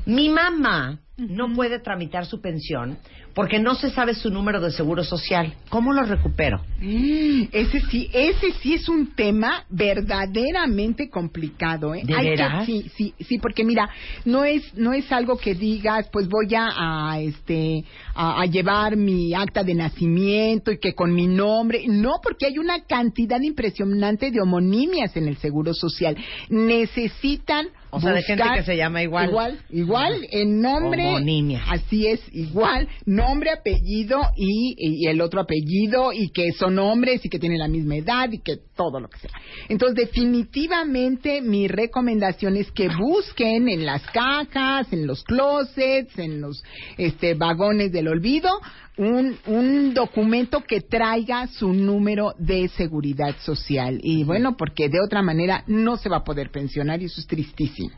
mi 0.06 0.30
mamá 0.30 1.00
no 1.18 1.54
puede 1.54 1.80
tramitar 1.80 2.26
su 2.26 2.42
pensión 2.42 2.98
porque 3.36 3.60
no 3.60 3.76
se 3.76 3.92
sabe 3.92 4.16
su 4.16 4.30
número 4.32 4.60
de 4.62 4.72
seguro 4.72 5.04
social. 5.04 5.54
¿Cómo 5.70 5.94
lo 5.94 6.04
recupero? 6.04 6.62
Mm, 6.80 7.44
Ese 7.52 7.82
sí, 7.92 8.10
ese 8.14 8.54
sí 8.62 8.74
es 8.76 8.88
un 8.90 9.14
tema 9.14 9.66
verdaderamente 9.70 11.10
complicado, 11.10 11.94
¿eh? 11.94 12.02
¿De 12.06 12.16
Hay 12.16 12.34
que- 12.36 12.66
sí, 12.66 12.90
sí, 12.96 13.14
sí, 13.20 13.38
porque 13.40 13.64
mira, 13.64 13.90
no 14.24 14.44
es 14.46 14.74
no 14.76 14.94
es 14.94 15.12
algo 15.12 15.38
que 15.38 15.54
digas, 15.54 16.08
pues 16.12 16.28
voy 16.30 16.56
a, 16.56 17.12
a, 17.12 17.20
este 17.20 17.84
a, 18.16 18.42
a 18.42 18.46
llevar 18.46 18.96
mi 18.96 19.34
acta 19.34 19.64
de 19.64 19.74
nacimiento 19.76 20.72
y 20.72 20.80
que 20.80 20.94
con 20.94 21.14
mi 21.14 21.28
nombre, 21.28 21.84
no, 21.88 22.14
porque 22.24 22.46
hay 22.46 22.58
una 22.58 22.84
cantidad 22.86 23.42
impresionante 23.42 24.32
de 24.32 24.40
homonimias 24.42 25.16
en 25.18 25.28
el 25.28 25.38
Seguro 25.38 25.74
Social. 25.74 26.16
Necesitan 26.50 27.68
O 27.92 28.00
sea, 28.00 28.14
de 28.14 28.24
gente 28.24 28.44
que 28.56 28.64
se 28.64 28.78
llama 28.78 29.04
igual. 29.04 29.30
Igual, 29.30 29.60
igual, 29.70 30.28
en 30.32 30.62
nombre. 30.62 31.06
Homonimias. 31.08 31.64
Así 31.70 32.08
es, 32.08 32.22
igual, 32.34 32.88
nombre, 33.26 33.52
apellido 33.52 34.22
y, 34.36 34.76
y 34.78 35.08
el 35.08 35.22
otro 35.22 35.42
apellido 35.42 36.14
y 36.14 36.30
que 36.30 36.52
son 36.52 36.78
hombres 36.80 37.26
y 37.26 37.30
que 37.30 37.40
tienen 37.40 37.60
la 37.60 37.68
misma 37.68 37.96
edad 37.96 38.32
y 38.32 38.40
que 38.40 38.58
todo 38.76 39.00
lo 39.00 39.08
que 39.08 39.20
sea. 39.20 39.32
Entonces, 39.70 40.08
definitivamente 40.08 41.42
mi 41.42 41.68
recomendación 41.68 42.58
es 42.58 42.72
que 42.72 42.90
busquen 42.90 43.70
en 43.70 43.86
las 43.86 44.04
cajas, 44.12 44.92
en 44.92 45.08
los 45.08 45.24
closets, 45.24 46.18
en 46.20 46.42
los 46.42 46.64
este, 46.98 47.34
vagones 47.34 47.92
del 47.92 48.08
olvido, 48.08 48.50
un, 48.98 49.38
un 49.48 49.94
documento 49.94 50.62
que 50.62 50.82
traiga 50.82 51.48
su 51.48 51.74
número 51.74 52.34
de 52.38 52.68
seguridad 52.70 53.36
social. 53.40 54.00
Y 54.02 54.24
bueno, 54.24 54.56
porque 54.58 54.90
de 54.90 55.00
otra 55.04 55.22
manera 55.22 55.64
no 55.68 55.98
se 55.98 56.10
va 56.10 56.18
a 56.18 56.24
poder 56.24 56.52
pensionar 56.52 57.02
y 57.02 57.06
eso 57.06 57.20
es 57.20 57.28
tristísimo. 57.28 57.92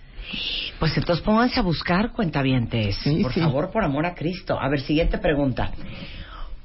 Pues 0.79 0.95
entonces 0.97 1.23
pónganse 1.23 1.59
a 1.59 1.63
buscar 1.63 2.11
cuentavientes. 2.11 2.95
Sí, 2.97 3.21
por 3.23 3.33
sí. 3.33 3.39
favor, 3.39 3.71
por 3.71 3.83
amor 3.83 4.05
a 4.05 4.13
Cristo. 4.13 4.59
A 4.59 4.69
ver, 4.69 4.81
siguiente 4.81 5.17
pregunta. 5.17 5.71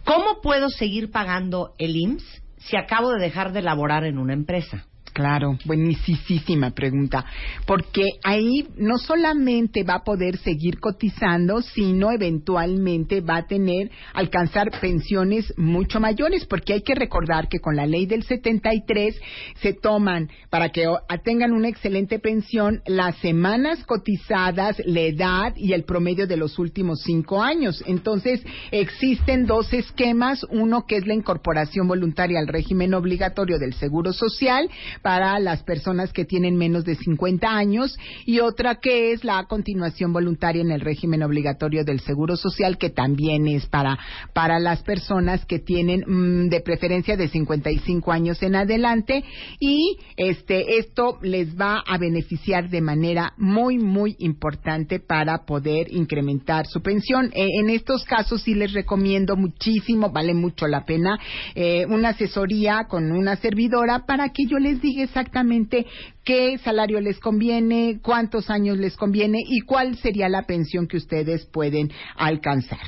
¿Cómo 0.05 0.41
puedo 0.43 0.69
seguir 0.69 1.11
pagando 1.11 1.75
el 1.79 1.97
IMSS 1.97 2.43
si 2.59 2.77
acabo 2.77 3.13
de 3.13 3.21
dejar 3.21 3.53
de 3.53 3.63
laborar 3.63 4.05
en 4.05 4.19
una 4.19 4.33
empresa? 4.33 4.87
Claro, 5.13 5.59
buenísima 5.67 6.71
pregunta, 6.71 7.27
porque 7.67 8.05
ahí 8.25 8.67
no 8.77 8.97
solamente 8.97 9.83
va 9.83 9.97
a 9.97 10.05
poder 10.05 10.39
seguir 10.39 10.81
cotizando, 10.81 11.61
sino 11.61 12.11
eventualmente 12.11 13.21
va 13.21 13.37
a 13.37 13.47
tener, 13.47 13.91
alcanzar 14.15 14.71
pensiones 14.81 15.53
mucho 15.59 16.01
mayores, 16.01 16.47
porque 16.47 16.73
hay 16.73 16.83
que 16.83 16.95
recordar 16.95 17.49
que 17.49 17.61
con 17.61 17.77
la 17.77 17.85
ley 17.85 18.07
del 18.07 18.23
73 18.23 19.21
se 19.61 19.75
toman, 19.75 20.31
para 20.49 20.71
que 20.71 20.87
tengan 21.23 21.53
una 21.53 21.69
excelente 21.69 22.19
pensión, 22.19 22.81
las 22.87 23.17
semanas 23.19 23.85
cotizadas, 23.85 24.81
la 24.87 25.01
edad 25.01 25.53
y 25.57 25.75
el 25.75 25.85
promedio 25.85 26.27
de 26.27 26.39
los 26.39 26.59
últimos 26.59 27.03
cinco 27.03 27.43
años. 27.43 27.85
Entonces, 27.87 28.43
existen 28.71 29.45
dos 29.45 29.75
esquemas, 29.75 30.45
uno 30.51 30.87
que 30.87 30.97
es 30.97 31.07
la 31.07 31.15
incorporación 31.15 31.87
voluntaria 31.87 32.39
al 32.39 32.49
régimen 32.49 32.95
obligatorio 32.95 33.59
del 33.59 33.75
Seguro 33.75 34.15
Social, 34.15 34.71
para 35.03 35.39
las 35.39 35.63
personas 35.63 36.13
que 36.13 36.25
tienen 36.25 36.57
menos 36.57 36.85
de 36.85 36.95
50 36.95 37.49
años 37.49 37.99
y 38.25 38.41
otra 38.41 38.77
que 38.77 39.13
es 39.13 39.25
la 39.25 39.45
continuación 39.45 40.13
voluntaria 40.13 40.63
en 40.63 40.71
el 40.71 40.81
régimen 40.81 41.23
obligatorio 41.23 41.85
del 41.85 42.01
Seguro 42.01 42.37
Social 42.37 42.79
que 42.79 42.91
también 42.91 43.49
es 43.49 43.67
para 43.67 43.99
para 44.33 44.59
las 44.59 44.83
personas 44.83 45.45
que 45.45 45.59
tienen 45.59 46.05
mm, 46.07 46.49
de 46.49 46.61
preferencia 46.61 47.17
de 47.17 47.29
55 47.29 48.13
años 48.13 48.43
en 48.43 48.55
adelante 48.57 49.25
y 49.59 49.99
este 50.17 50.79
esto 50.79 51.19
les 51.23 51.59
va 51.61 51.83
a 51.87 51.99
beneficiar 51.99 52.71
de 52.71 52.81
manera 52.81 53.33
muy 53.37 53.79
muy 53.79 54.17
importante 54.19 55.01
para 55.01 55.45
poder 55.45 55.93
incrementar 55.93 56.67
su 56.67 56.81
pensión. 56.81 57.31
Eh, 57.35 57.49
en 57.61 57.71
estos 57.71 58.05
casos 58.05 58.43
sí 58.43 58.55
les 58.55 58.73
recomiendo 58.73 59.37
muchísimo, 59.37 60.11
vale 60.11 60.35
mucho 60.35 60.67
la 60.67 60.85
pena 60.85 61.19
eh, 61.55 61.87
una 61.87 62.11
asesoría 62.11 62.87
con 62.89 63.11
una 63.11 63.37
servidora 63.37 64.07
para 64.07 64.29
que 64.31 64.47
yo 64.47 64.59
les 64.59 64.81
diga 64.81 64.92
exactamente 65.01 65.87
qué 66.25 66.59
salario 66.59 67.01
les 67.01 67.19
conviene, 67.19 68.01
cuántos 68.03 68.51
años 68.51 68.79
les 68.79 68.97
conviene 68.97 69.39
y 69.47 69.61
cuál 69.61 69.97
sería 69.97 70.29
la 70.29 70.43
pensión 70.43 70.87
que 70.87 70.97
ustedes 70.97 71.47
pueden 71.47 71.91
alcanzar. 72.17 72.87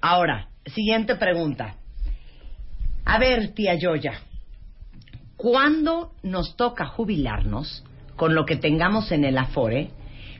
Ahora, 0.00 0.48
siguiente 0.66 1.16
pregunta. 1.16 1.76
A 3.04 3.18
ver, 3.18 3.54
tía 3.54 3.74
Yoya, 3.74 4.20
¿cuándo 5.36 6.12
nos 6.22 6.56
toca 6.56 6.86
jubilarnos 6.86 7.84
con 8.16 8.34
lo 8.34 8.44
que 8.44 8.56
tengamos 8.56 9.10
en 9.12 9.24
el 9.24 9.38
Afore? 9.38 9.90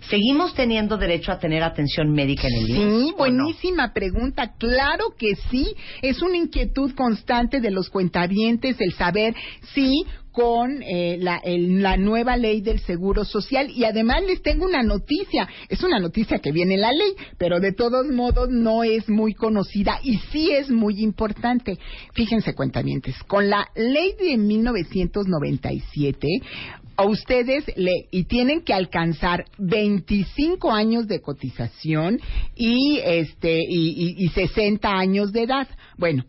¿Seguimos 0.08 0.54
teniendo 0.54 0.96
derecho 0.96 1.30
a 1.30 1.38
tener 1.38 1.62
atención 1.62 2.10
médica 2.10 2.48
en 2.48 2.54
el 2.54 2.70
IMSS? 2.70 2.76
Sí, 2.76 3.10
no? 3.10 3.16
buenísima 3.16 3.92
pregunta. 3.92 4.54
Claro 4.56 5.14
que 5.18 5.34
sí. 5.50 5.74
Es 6.00 6.22
una 6.22 6.36
inquietud 6.36 6.94
constante 6.94 7.60
de 7.60 7.70
los 7.70 7.90
cuentavientes 7.90 8.76
el 8.80 8.92
saber 8.94 9.34
si 9.74 10.04
con 10.32 10.82
eh, 10.82 11.16
la, 11.20 11.36
el- 11.44 11.82
la 11.82 11.96
nueva 11.96 12.36
ley 12.36 12.60
del 12.60 12.80
Seguro 12.80 13.24
Social 13.24 13.70
y 13.70 13.84
además 13.84 14.22
les 14.26 14.42
tengo 14.42 14.64
una 14.64 14.82
noticia. 14.82 15.48
Es 15.68 15.82
una 15.82 15.98
noticia 15.98 16.38
que 16.38 16.52
viene 16.52 16.74
en 16.74 16.80
la 16.82 16.92
ley, 16.92 17.12
pero 17.38 17.60
de 17.60 17.72
todos 17.72 18.06
modos 18.08 18.48
no 18.50 18.84
es 18.84 19.08
muy 19.08 19.34
conocida 19.34 19.98
y 20.02 20.18
sí 20.32 20.50
es 20.52 20.70
muy 20.70 21.00
importante. 21.02 21.78
Fíjense, 22.14 22.54
cuentavientes, 22.54 23.16
con 23.24 23.48
la 23.50 23.66
ley 23.74 24.14
de 24.20 24.36
1997 24.36 26.26
a 26.96 27.04
ustedes 27.06 27.64
le 27.76 28.08
y 28.10 28.24
tienen 28.24 28.60
que 28.62 28.74
alcanzar 28.74 29.46
25 29.58 30.70
años 30.70 31.06
de 31.08 31.20
cotización 31.20 32.20
y 32.54 32.98
este 33.02 33.58
y- 33.66 34.14
y 34.18 34.28
60 34.28 34.90
años 34.90 35.32
de 35.32 35.42
edad. 35.44 35.66
Bueno, 35.96 36.24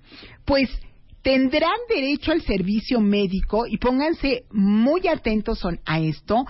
pues 0.45 0.69
tendrán 1.21 1.77
derecho 1.87 2.31
al 2.31 2.41
servicio 2.41 2.99
médico 2.99 3.67
y 3.67 3.77
pónganse 3.77 4.45
muy 4.51 5.07
atentos 5.07 5.61
a 5.85 5.99
esto 5.99 6.45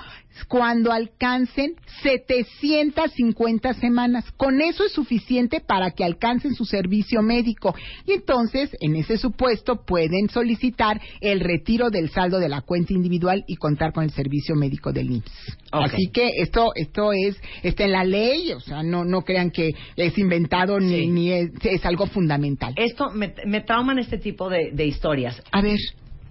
cuando 0.47 0.91
alcancen 0.91 1.75
750 2.03 3.73
semanas. 3.75 4.31
Con 4.37 4.61
eso 4.61 4.85
es 4.85 4.91
suficiente 4.91 5.61
para 5.61 5.91
que 5.91 6.03
alcancen 6.03 6.55
su 6.55 6.65
servicio 6.65 7.21
médico. 7.21 7.75
Y 8.05 8.13
entonces, 8.13 8.69
en 8.79 8.95
ese 8.95 9.17
supuesto, 9.17 9.83
pueden 9.85 10.29
solicitar 10.29 11.01
el 11.19 11.39
retiro 11.39 11.89
del 11.89 12.09
saldo 12.09 12.39
de 12.39 12.49
la 12.49 12.61
cuenta 12.61 12.93
individual 12.93 13.43
y 13.47 13.55
contar 13.55 13.93
con 13.93 14.03
el 14.03 14.11
servicio 14.11 14.55
médico 14.55 14.91
del 14.91 15.11
IMSS. 15.11 15.57
Así 15.71 16.09
que 16.11 16.29
esto, 16.37 16.71
esto 16.75 17.13
es, 17.13 17.37
está 17.63 17.85
en 17.85 17.91
la 17.91 18.03
ley, 18.03 18.51
o 18.51 18.59
sea, 18.59 18.83
no, 18.83 19.05
no 19.05 19.21
crean 19.21 19.51
que 19.51 19.71
es 19.95 20.17
inventado 20.17 20.79
ni, 20.79 21.07
ni 21.07 21.31
es, 21.31 21.51
es 21.63 21.85
algo 21.85 22.07
fundamental. 22.07 22.73
Esto 22.77 23.09
me, 23.11 23.33
me 23.45 23.61
trauman 23.61 23.99
este 23.99 24.17
tipo 24.17 24.49
de, 24.49 24.71
de 24.73 24.85
historias. 24.85 25.41
A 25.51 25.61
ver, 25.61 25.77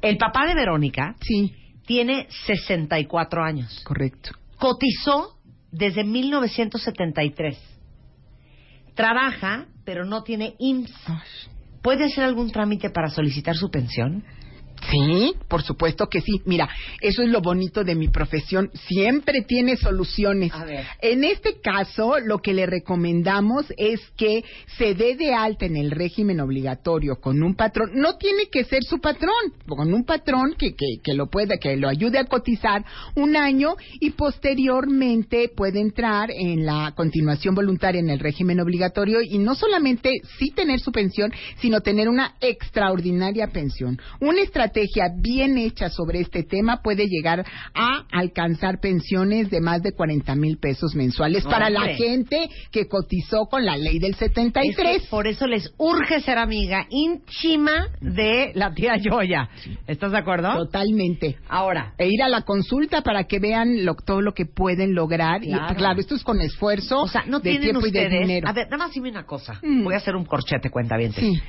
El 0.02 0.16
papá 0.18 0.46
de 0.46 0.54
Verónica 0.54 1.14
sí, 1.20 1.52
tiene 1.86 2.28
64 2.46 3.42
años. 3.42 3.80
correcto. 3.84 4.30
Cotizó 4.56 5.36
desde 5.72 6.04
1973. 6.04 7.58
Trabaja, 8.94 9.66
pero 9.84 10.04
no 10.04 10.22
tiene 10.22 10.54
IMSS. 10.58 11.50
¿Puede 11.82 12.04
hacer 12.04 12.24
algún 12.24 12.50
trámite 12.50 12.90
para 12.90 13.08
solicitar 13.08 13.54
su 13.56 13.70
pensión? 13.70 14.24
Sí, 14.90 15.34
por 15.48 15.62
supuesto 15.62 16.08
que 16.08 16.20
sí. 16.20 16.40
Mira, 16.44 16.68
eso 17.00 17.22
es 17.22 17.28
lo 17.28 17.40
bonito 17.40 17.84
de 17.84 17.94
mi 17.94 18.08
profesión. 18.08 18.70
Siempre 18.88 19.42
tiene 19.42 19.76
soluciones. 19.76 20.52
A 20.54 20.64
ver. 20.64 20.86
En 21.00 21.24
este 21.24 21.60
caso, 21.60 22.18
lo 22.18 22.38
que 22.38 22.54
le 22.54 22.66
recomendamos 22.66 23.66
es 23.76 24.00
que 24.16 24.44
se 24.78 24.94
dé 24.94 25.16
de 25.16 25.34
alta 25.34 25.66
en 25.66 25.76
el 25.76 25.90
régimen 25.90 26.40
obligatorio 26.40 27.16
con 27.20 27.42
un 27.42 27.54
patrón. 27.54 27.90
No 27.94 28.16
tiene 28.16 28.48
que 28.50 28.64
ser 28.64 28.82
su 28.82 29.00
patrón, 29.00 29.30
con 29.66 29.92
un 29.92 30.04
patrón 30.04 30.54
que, 30.58 30.74
que, 30.74 30.98
que 31.02 31.14
lo 31.14 31.28
pueda, 31.28 31.56
que 31.58 31.76
lo 31.76 31.88
ayude 31.88 32.18
a 32.18 32.24
cotizar 32.24 32.84
un 33.16 33.36
año 33.36 33.74
y 34.00 34.10
posteriormente 34.10 35.50
puede 35.54 35.80
entrar 35.80 36.30
en 36.30 36.64
la 36.64 36.92
continuación 36.96 37.54
voluntaria 37.54 38.00
en 38.00 38.10
el 38.10 38.18
régimen 38.18 38.60
obligatorio 38.60 39.20
y 39.22 39.38
no 39.38 39.54
solamente 39.54 40.20
sí 40.38 40.50
tener 40.50 40.80
su 40.80 40.92
pensión, 40.92 41.32
sino 41.60 41.80
tener 41.80 42.08
una 42.08 42.34
extraordinaria 42.40 43.48
pensión. 43.48 43.98
Una 44.20 44.42
estrategia 44.42 44.69
bien 45.20 45.58
hecha 45.58 45.88
sobre 45.90 46.20
este 46.20 46.42
tema 46.42 46.80
puede 46.82 47.06
llegar 47.06 47.44
a 47.74 48.04
alcanzar 48.12 48.80
pensiones 48.80 49.50
de 49.50 49.60
más 49.60 49.82
de 49.82 49.92
40 49.92 50.34
mil 50.34 50.58
pesos 50.58 50.94
mensuales 50.94 51.44
para 51.44 51.70
la 51.70 51.94
gente 51.94 52.48
que 52.70 52.86
cotizó 52.88 53.46
con 53.50 53.64
la 53.64 53.76
ley 53.76 53.98
del 53.98 54.12
Es 54.12 54.18
73. 54.18 55.02
que 55.02 55.08
por 55.08 55.26
eso 55.26 55.46
les 55.46 55.72
urge 55.78 56.20
ser 56.20 56.38
amiga 56.38 56.86
íntima 56.90 57.88
de 58.00 58.52
la 58.54 58.72
tía 58.74 58.96
Yoya. 58.96 59.48
¿Estás 59.86 60.12
de 60.12 60.18
acuerdo? 60.18 60.52
Totalmente. 60.56 61.36
Ahora, 61.48 61.94
E 61.98 62.08
ir 62.08 62.22
a 62.22 62.28
la 62.28 62.42
consulta 62.42 63.02
para 63.02 63.24
que 63.24 63.38
vean 63.38 63.84
lo- 63.84 63.94
todo 63.94 64.20
lo 64.20 64.32
que 64.32 64.46
pueden 64.46 64.94
lograr. 64.94 65.44
Y 65.44 65.50
Claro. 65.50 66.00
esto 66.00 66.14
es 66.14 66.22
con 66.24 66.40
esfuerzo 66.40 67.00
o 67.02 67.08
sea, 67.08 67.24
no 67.26 67.38
de 67.40 67.50
tienen 67.50 67.62
tiempo 67.62 67.86
y 67.86 67.90
de 67.90 67.98
ustedes. 68.04 68.20
dinero. 68.20 68.48
A 68.48 68.52
ver, 68.52 68.66
nada 68.70 68.78
más 68.84 68.92
dime 68.92 69.10
una 69.10 69.24
cosa. 69.26 69.58
Mm. 69.62 69.84
Voy 69.84 69.94
a 69.94 69.98
hacer 69.98 70.14
un 70.16 70.24
corchete, 70.24 70.70
cuenta 70.70 70.96
bien. 70.96 71.12
Sí. 71.12 71.40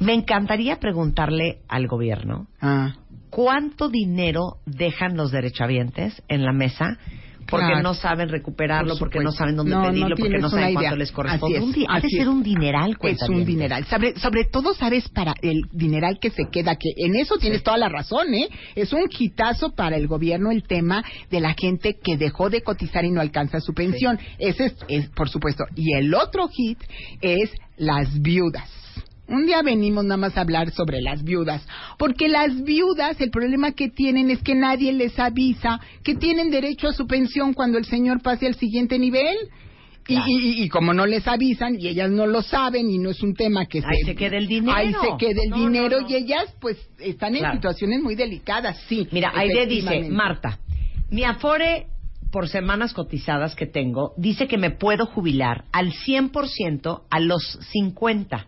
Me 0.00 0.14
encantaría 0.14 0.78
preguntarle 0.78 1.58
al 1.68 1.86
gobierno 1.88 2.46
Ah. 2.60 2.94
cuánto 3.30 3.88
dinero 3.88 4.58
dejan 4.66 5.16
los 5.16 5.30
derechohabientes 5.32 6.22
en 6.28 6.44
la 6.44 6.52
mesa 6.52 6.98
porque 7.50 7.64
Claro. 7.66 7.82
no 7.82 7.94
saben 7.94 8.28
recuperarlo, 8.28 8.90
Por 8.90 8.98
porque 8.98 9.20
no 9.20 9.32
saben 9.32 9.56
dónde 9.56 9.72
No, 9.74 9.80
no 9.84 9.88
pedirlo, 9.88 10.16
porque 10.18 10.38
no 10.38 10.50
saben 10.50 10.74
cuánto 10.74 10.88
idea. 10.90 10.96
les 10.98 11.10
corresponde. 11.12 11.60
Un 11.60 11.74
ha 11.88 11.98
de 11.98 12.08
ser 12.10 12.20
es. 12.20 12.26
un 12.26 12.42
dineral, 12.42 12.94
Es 13.00 13.22
un 13.26 13.44
dineral. 13.46 13.86
Sobre, 13.86 14.18
sobre 14.18 14.44
todo, 14.44 14.74
sabes, 14.74 15.08
para 15.08 15.32
el 15.40 15.62
dineral 15.72 16.18
que 16.20 16.28
se 16.28 16.42
queda, 16.52 16.76
que 16.76 16.90
en 16.98 17.16
eso 17.16 17.38
tienes 17.38 17.62
toda 17.62 17.78
la 17.78 17.88
razón, 17.88 18.34
¿eh? 18.34 18.50
Es 18.74 18.92
un 18.92 19.06
quitazo 19.08 19.70
para 19.74 19.96
el 19.96 20.06
gobierno 20.08 20.50
el 20.50 20.62
tema 20.64 21.02
de 21.30 21.40
la 21.40 21.54
gente 21.58 21.96
que 22.04 22.18
dejó 22.18 22.50
de 22.50 22.60
cotizar 22.60 23.06
y 23.06 23.10
no 23.10 23.22
alcanza 23.22 23.60
su 23.60 23.72
pensión. 23.72 24.18
Ese 24.38 24.66
es, 24.66 24.76
es, 24.88 25.08
por 25.08 25.30
supuesto. 25.30 25.64
Y 25.74 25.94
el 25.94 26.14
otro 26.14 26.48
hit 26.48 26.78
es 27.22 27.50
las 27.78 28.20
viudas. 28.20 28.68
Un 29.28 29.44
día 29.46 29.60
venimos 29.62 30.04
nada 30.04 30.16
más 30.16 30.36
a 30.36 30.40
hablar 30.40 30.70
sobre 30.70 31.00
las 31.02 31.22
viudas, 31.22 31.66
porque 31.98 32.28
las 32.28 32.62
viudas, 32.64 33.20
el 33.20 33.30
problema 33.30 33.72
que 33.72 33.90
tienen 33.90 34.30
es 34.30 34.42
que 34.42 34.54
nadie 34.54 34.92
les 34.92 35.18
avisa 35.18 35.80
que 36.02 36.14
tienen 36.14 36.50
derecho 36.50 36.88
a 36.88 36.92
su 36.92 37.06
pensión 37.06 37.52
cuando 37.52 37.76
el 37.78 37.84
señor 37.84 38.22
pase 38.22 38.46
al 38.46 38.54
siguiente 38.54 38.98
nivel. 38.98 39.36
Y, 40.10 40.14
Claro. 40.14 40.26
y- 40.30 40.62
y 40.62 40.68
como 40.70 40.94
no 40.94 41.04
les 41.04 41.28
avisan 41.28 41.76
y 41.78 41.86
ellas 41.88 42.10
no 42.10 42.26
lo 42.26 42.40
saben 42.40 42.88
y 42.90 42.96
no 42.96 43.10
es 43.10 43.22
un 43.22 43.34
tema 43.34 43.66
que 43.66 43.80
Ahí 43.80 44.00
se 44.06 44.14
queda 44.14 44.38
el 44.38 44.48
dinero. 44.48 44.74
ahí 44.74 44.90
se 44.94 45.16
queda 45.18 45.42
el 45.44 45.50
No, 45.50 45.56
dinero 45.58 46.00
no, 46.00 46.00
no. 46.00 46.08
y 46.08 46.14
ellas 46.16 46.46
pues 46.62 46.78
están 46.98 47.34
en 47.34 47.40
Claro. 47.40 47.56
situaciones 47.56 48.02
muy 48.02 48.14
delicadas, 48.14 48.78
sí. 48.88 49.06
Mira, 49.12 49.30
Aide 49.34 49.66
dice, 49.66 49.80
efectivamente. 49.80 50.10
Marta, 50.10 50.58
mi 51.10 51.24
afore 51.24 51.88
por 52.32 52.48
semanas 52.48 52.94
cotizadas 52.94 53.54
que 53.54 53.66
tengo 53.66 54.14
dice 54.16 54.48
que 54.48 54.56
me 54.56 54.70
puedo 54.70 55.04
jubilar 55.04 55.64
al 55.72 55.92
100% 55.92 57.02
a 57.10 57.20
los 57.20 57.42
50. 57.70 58.46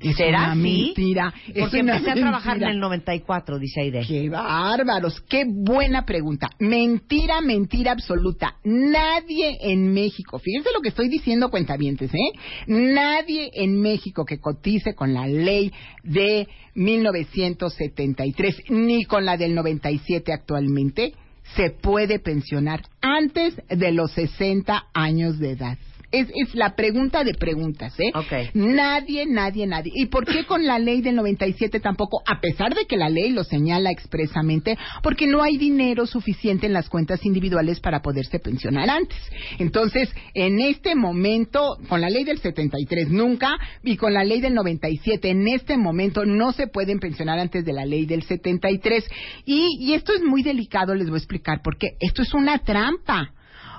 Es 0.00 0.16
¿Será 0.16 0.38
una 0.38 0.52
así? 0.52 0.60
mentira. 0.60 1.34
es 1.48 1.58
Porque 1.60 1.80
una 1.80 1.96
empecé 1.96 2.10
a 2.12 2.14
trabajar 2.14 2.56
en 2.58 2.68
el 2.68 2.78
94, 2.78 3.58
dice 3.58 3.80
Aide. 3.80 4.04
Qué 4.06 4.28
bárbaros, 4.28 5.20
qué 5.28 5.44
buena 5.46 6.04
pregunta. 6.04 6.48
Mentira, 6.58 7.40
mentira 7.40 7.92
absoluta. 7.92 8.56
Nadie 8.64 9.58
en 9.60 9.92
México, 9.92 10.38
fíjense 10.38 10.70
lo 10.74 10.80
que 10.80 10.88
estoy 10.88 11.08
diciendo, 11.08 11.50
cuentavientes, 11.50 12.12
¿eh? 12.14 12.38
Nadie 12.66 13.50
en 13.54 13.80
México 13.80 14.24
que 14.24 14.38
cotice 14.38 14.94
con 14.94 15.14
la 15.14 15.26
ley 15.26 15.72
de 16.02 16.48
1973 16.74 18.56
ni 18.68 19.04
con 19.04 19.24
la 19.24 19.36
del 19.36 19.54
97 19.54 20.32
actualmente 20.32 21.12
se 21.54 21.70
puede 21.70 22.18
pensionar 22.18 22.82
antes 23.00 23.54
de 23.68 23.92
los 23.92 24.10
60 24.12 24.86
años 24.92 25.38
de 25.38 25.50
edad. 25.52 25.78
Es, 26.12 26.28
es 26.34 26.54
la 26.54 26.76
pregunta 26.76 27.24
de 27.24 27.34
preguntas, 27.34 27.94
¿eh? 27.98 28.12
Ok. 28.14 28.54
Nadie, 28.54 29.26
nadie, 29.26 29.66
nadie. 29.66 29.92
¿Y 29.94 30.06
por 30.06 30.24
qué 30.24 30.44
con 30.44 30.64
la 30.64 30.78
ley 30.78 31.00
del 31.00 31.16
97 31.16 31.80
tampoco? 31.80 32.22
A 32.26 32.40
pesar 32.40 32.74
de 32.74 32.86
que 32.86 32.96
la 32.96 33.08
ley 33.08 33.30
lo 33.30 33.44
señala 33.44 33.90
expresamente, 33.90 34.78
porque 35.02 35.26
no 35.26 35.42
hay 35.42 35.56
dinero 35.58 36.06
suficiente 36.06 36.66
en 36.66 36.72
las 36.72 36.88
cuentas 36.88 37.24
individuales 37.24 37.80
para 37.80 38.02
poderse 38.02 38.38
pensionar 38.38 38.88
antes. 38.88 39.18
Entonces, 39.58 40.08
en 40.34 40.60
este 40.60 40.94
momento, 40.94 41.76
con 41.88 42.00
la 42.00 42.08
ley 42.08 42.24
del 42.24 42.38
73 42.38 43.10
nunca, 43.10 43.56
y 43.82 43.96
con 43.96 44.14
la 44.14 44.24
ley 44.24 44.40
del 44.40 44.54
97 44.54 45.28
en 45.30 45.48
este 45.48 45.76
momento 45.76 46.24
no 46.24 46.52
se 46.52 46.66
pueden 46.66 46.98
pensionar 46.98 47.38
antes 47.38 47.64
de 47.64 47.72
la 47.72 47.84
ley 47.84 48.06
del 48.06 48.22
73. 48.22 49.04
Y, 49.44 49.78
y 49.80 49.94
esto 49.94 50.14
es 50.14 50.22
muy 50.22 50.42
delicado, 50.42 50.94
les 50.94 51.08
voy 51.08 51.16
a 51.16 51.18
explicar, 51.18 51.60
porque 51.62 51.96
esto 52.00 52.22
es 52.22 52.32
una 52.34 52.58
trampa. 52.58 53.32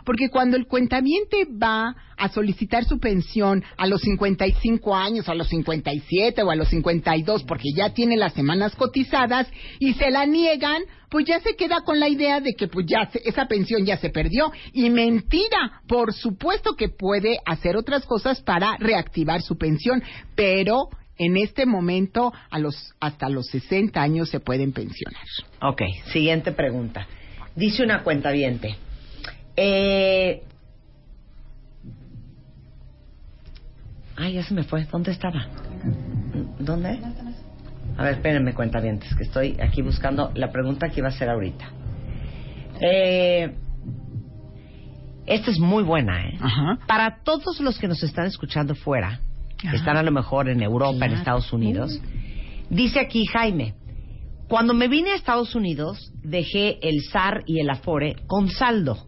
Porque 0.08 0.30
cuando 0.30 0.56
el 0.56 0.68
cuentaviente 0.68 1.46
va 1.62 1.94
a 2.16 2.30
solicitar 2.30 2.86
su 2.86 2.98
pensión 2.98 3.62
a 3.76 3.86
los 3.88 4.00
55 4.02 4.96
años, 4.96 5.28
a 5.28 5.36
los 5.36 5.50
57 5.50 6.44
o 6.44 6.50
a 6.50 6.56
los 6.56 6.70
52, 6.70 7.44
porque 7.44 7.72
ya 7.76 7.90
tiene 7.94 8.16
las 8.16 8.32
semanas 8.34 8.74
cotizadas 8.78 9.48
y 9.80 9.96
se 9.96 10.10
la 10.10 10.26
niegan, 10.26 10.82
pues 11.10 11.26
ya 11.26 11.42
se 11.42 11.58
queda 11.58 11.82
con 11.82 12.00
la 12.00 12.08
idea 12.08 12.40
de 12.40 12.54
que 12.54 12.70
pues 12.70 12.86
ya 12.88 13.10
se- 13.12 13.22
esa 13.26 13.48
pensión 13.48 13.86
ya 13.86 13.98
se 13.98 14.10
perdió. 14.10 14.50
Y 14.72 14.90
mentira, 14.90 15.82
por 15.90 16.14
supuesto 16.14 16.78
que 16.78 16.88
puede 16.88 17.40
hacer 17.46 17.76
otras 17.76 18.06
cosas 18.06 18.40
para 18.42 18.78
reactivar 18.80 19.42
su 19.42 19.58
pensión, 19.58 20.02
pero 20.36 20.88
en 21.18 21.36
este 21.36 21.66
momento 21.66 22.32
a 22.50 22.60
los 22.60 22.94
hasta 23.02 23.28
los 23.28 23.48
60 23.48 24.02
años 24.02 24.30
se 24.30 24.40
pueden 24.40 24.72
pensionar. 24.72 25.22
Ok, 25.62 25.82
siguiente 26.14 26.54
pregunta. 26.54 27.06
Dice 27.58 27.84
una 27.84 28.04
cuenta 28.04 28.32
Eh... 29.58 30.44
Ay, 34.16 34.34
ya 34.34 34.44
se 34.44 34.54
me 34.54 34.64
fue. 34.64 34.86
¿Dónde 34.86 35.12
estaba? 35.12 35.48
¿Dónde? 36.60 37.00
A 37.98 38.04
ver, 38.04 38.14
espérenme, 38.14 38.54
cuenta 38.54 38.82
que 38.82 39.24
estoy 39.24 39.58
aquí 39.60 39.82
buscando 39.82 40.32
la 40.36 40.52
pregunta 40.52 40.90
que 40.90 41.00
iba 41.00 41.10
a 41.10 41.12
hacer 41.12 41.30
ahorita. 41.30 41.66
Eh... 42.80 43.56
Esta 45.26 45.52
es 45.52 45.60
muy 45.60 45.84
buena, 45.84 46.22
¿eh? 46.22 46.38
Ajá. 46.40 46.80
Para 46.88 47.22
todos 47.24 47.60
los 47.60 47.78
que 47.78 47.90
nos 47.90 48.02
están 48.02 48.28
escuchando 48.28 48.76
fuera, 48.76 49.20
que 49.58 49.76
están 49.76 49.98
a 49.98 50.04
lo 50.04 50.12
mejor 50.12 50.48
en 50.48 50.62
Europa, 50.62 51.06
en. 51.06 51.12
Estados 51.12 51.52
Unidos, 51.52 52.00
dice 52.70 53.02
aquí 53.02 53.26
Jaime, 53.26 53.74
cuando 54.48 54.74
me 54.74 54.88
vine 54.88 55.12
a 55.12 55.16
Estados 55.16 55.54
Unidos, 55.54 56.14
dejé 56.24 56.80
el 56.82 57.02
SAR 57.12 57.44
y 57.46 57.60
el 57.60 57.70
Afore 57.70 58.16
con 58.26 58.48
saldo. 58.50 59.06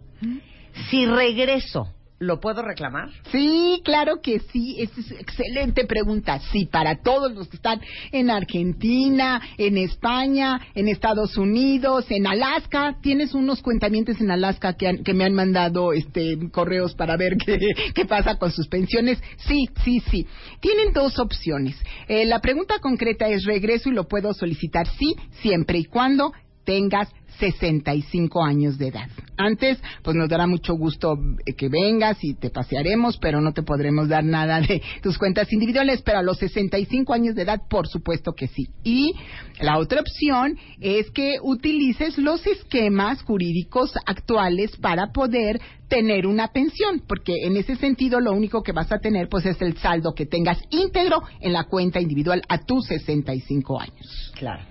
Si 0.90 1.06
regreso, 1.06 1.88
¿lo 2.20 2.40
puedo 2.40 2.62
reclamar? 2.62 3.10
Sí, 3.32 3.82
claro 3.84 4.22
que 4.22 4.40
sí. 4.40 4.76
Esa 4.80 5.00
es 5.02 5.12
excelente 5.12 5.86
pregunta. 5.86 6.40
Sí, 6.52 6.66
para 6.66 7.02
todos 7.02 7.32
los 7.34 7.48
que 7.48 7.56
están 7.58 7.82
en 8.12 8.30
Argentina, 8.30 9.42
en 9.58 9.78
España, 9.78 10.60
en 10.76 10.88
Estados 10.88 11.38
Unidos, 11.38 12.06
en 12.10 12.28
Alaska. 12.28 12.98
Tienes 13.02 13.34
unos 13.34 13.62
cuentamientos 13.62 14.20
en 14.22 14.32
Alaska 14.32 14.74
que, 14.74 14.88
han- 14.88 15.04
que 15.04 15.14
me 15.14 15.24
han 15.24 15.34
mandado 15.34 15.94
este 15.94 16.38
correos 16.52 16.94
para 16.96 17.18
ver 17.18 17.38
qué, 17.38 17.58
qué 17.96 18.06
pasa 18.06 18.38
con 18.38 18.52
sus 18.52 18.68
pensiones. 18.68 19.22
Sí, 19.48 19.68
sí, 19.84 20.02
sí. 20.12 20.28
Tienen 20.60 20.94
dos 20.94 21.20
opciones. 21.20 21.76
Eh, 22.08 22.26
la 22.26 22.40
pregunta 22.42 22.80
concreta 22.80 23.28
es 23.28 23.44
regreso 23.46 23.90
y 23.90 23.94
lo 23.94 24.08
puedo 24.08 24.34
solicitar 24.34 24.88
sí, 24.88 25.16
siempre 25.42 25.80
y 25.80 25.86
cuando 25.86 26.32
tengas 26.66 27.10
65 27.40 28.44
años 28.44 28.78
de 28.78 28.88
edad. 28.88 29.10
Antes, 29.38 29.80
pues 30.04 30.18
nos 30.18 30.28
dará 30.28 30.48
mucho 30.48 30.74
gusto 30.74 31.18
eh, 31.46 31.54
que 31.54 31.70
vengas 31.70 32.18
y 32.24 32.34
te 32.34 32.50
pasearemos, 32.50 33.18
pero 33.18 33.40
no 33.40 33.54
te 33.54 33.64
podremos 33.64 34.10
dar 34.10 34.24
nada 34.24 34.60
de 34.60 34.82
tus 35.02 35.18
cuentas 35.18 35.52
individuales, 35.54 36.02
pero 36.02 36.20
a 36.20 36.24
los 36.24 36.38
65 36.40 37.14
años 37.14 37.36
de 37.36 37.44
edad, 37.44 37.62
por 37.70 37.88
supuesto 37.88 38.34
que 38.34 38.48
sí. 38.48 38.68
Y 38.84 39.14
la 39.62 39.78
otra 39.78 40.02
opción 40.02 40.58
es 40.82 41.10
que 41.12 41.38
utilices 41.42 42.18
los 42.18 42.46
esquemas 42.46 43.22
jurídicos 43.24 43.94
actuales 44.06 44.76
para 44.78 45.12
poder 45.14 45.60
tener 45.90 46.28
una 46.28 46.50
pensión, 46.50 47.02
porque 47.08 47.34
en 47.44 47.58
ese 47.58 47.76
sentido 47.76 48.20
lo 48.20 48.32
único 48.32 48.62
que 48.62 48.72
vas 48.72 48.92
a 48.92 49.00
tener 49.00 49.28
pues 49.28 49.46
es 49.46 49.62
el 49.62 49.76
saldo 49.78 50.14
que 50.14 50.26
tengas 50.26 50.62
íntegro 50.70 51.24
en 51.42 51.52
la 51.52 51.66
cuenta 51.66 52.00
individual 52.00 52.42
a 52.48 52.60
tus 52.60 52.86
65 52.86 53.80
años. 53.80 54.32
Claro. 54.36 54.64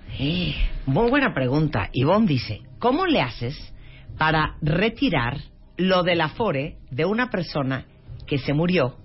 Muy 0.85 1.09
buena 1.09 1.33
pregunta. 1.33 1.89
Ivonne 1.93 2.25
dice, 2.25 2.48
¿cómo 2.79 3.05
le 3.05 3.21
haces 3.21 3.57
para 4.17 4.55
retirar 4.61 5.37
lo 5.77 6.03
del 6.03 6.21
Afore 6.21 6.77
de 6.91 7.05
una 7.05 7.29
persona 7.29 7.85
que 8.27 8.37
se 8.37 8.53
murió 8.53 8.97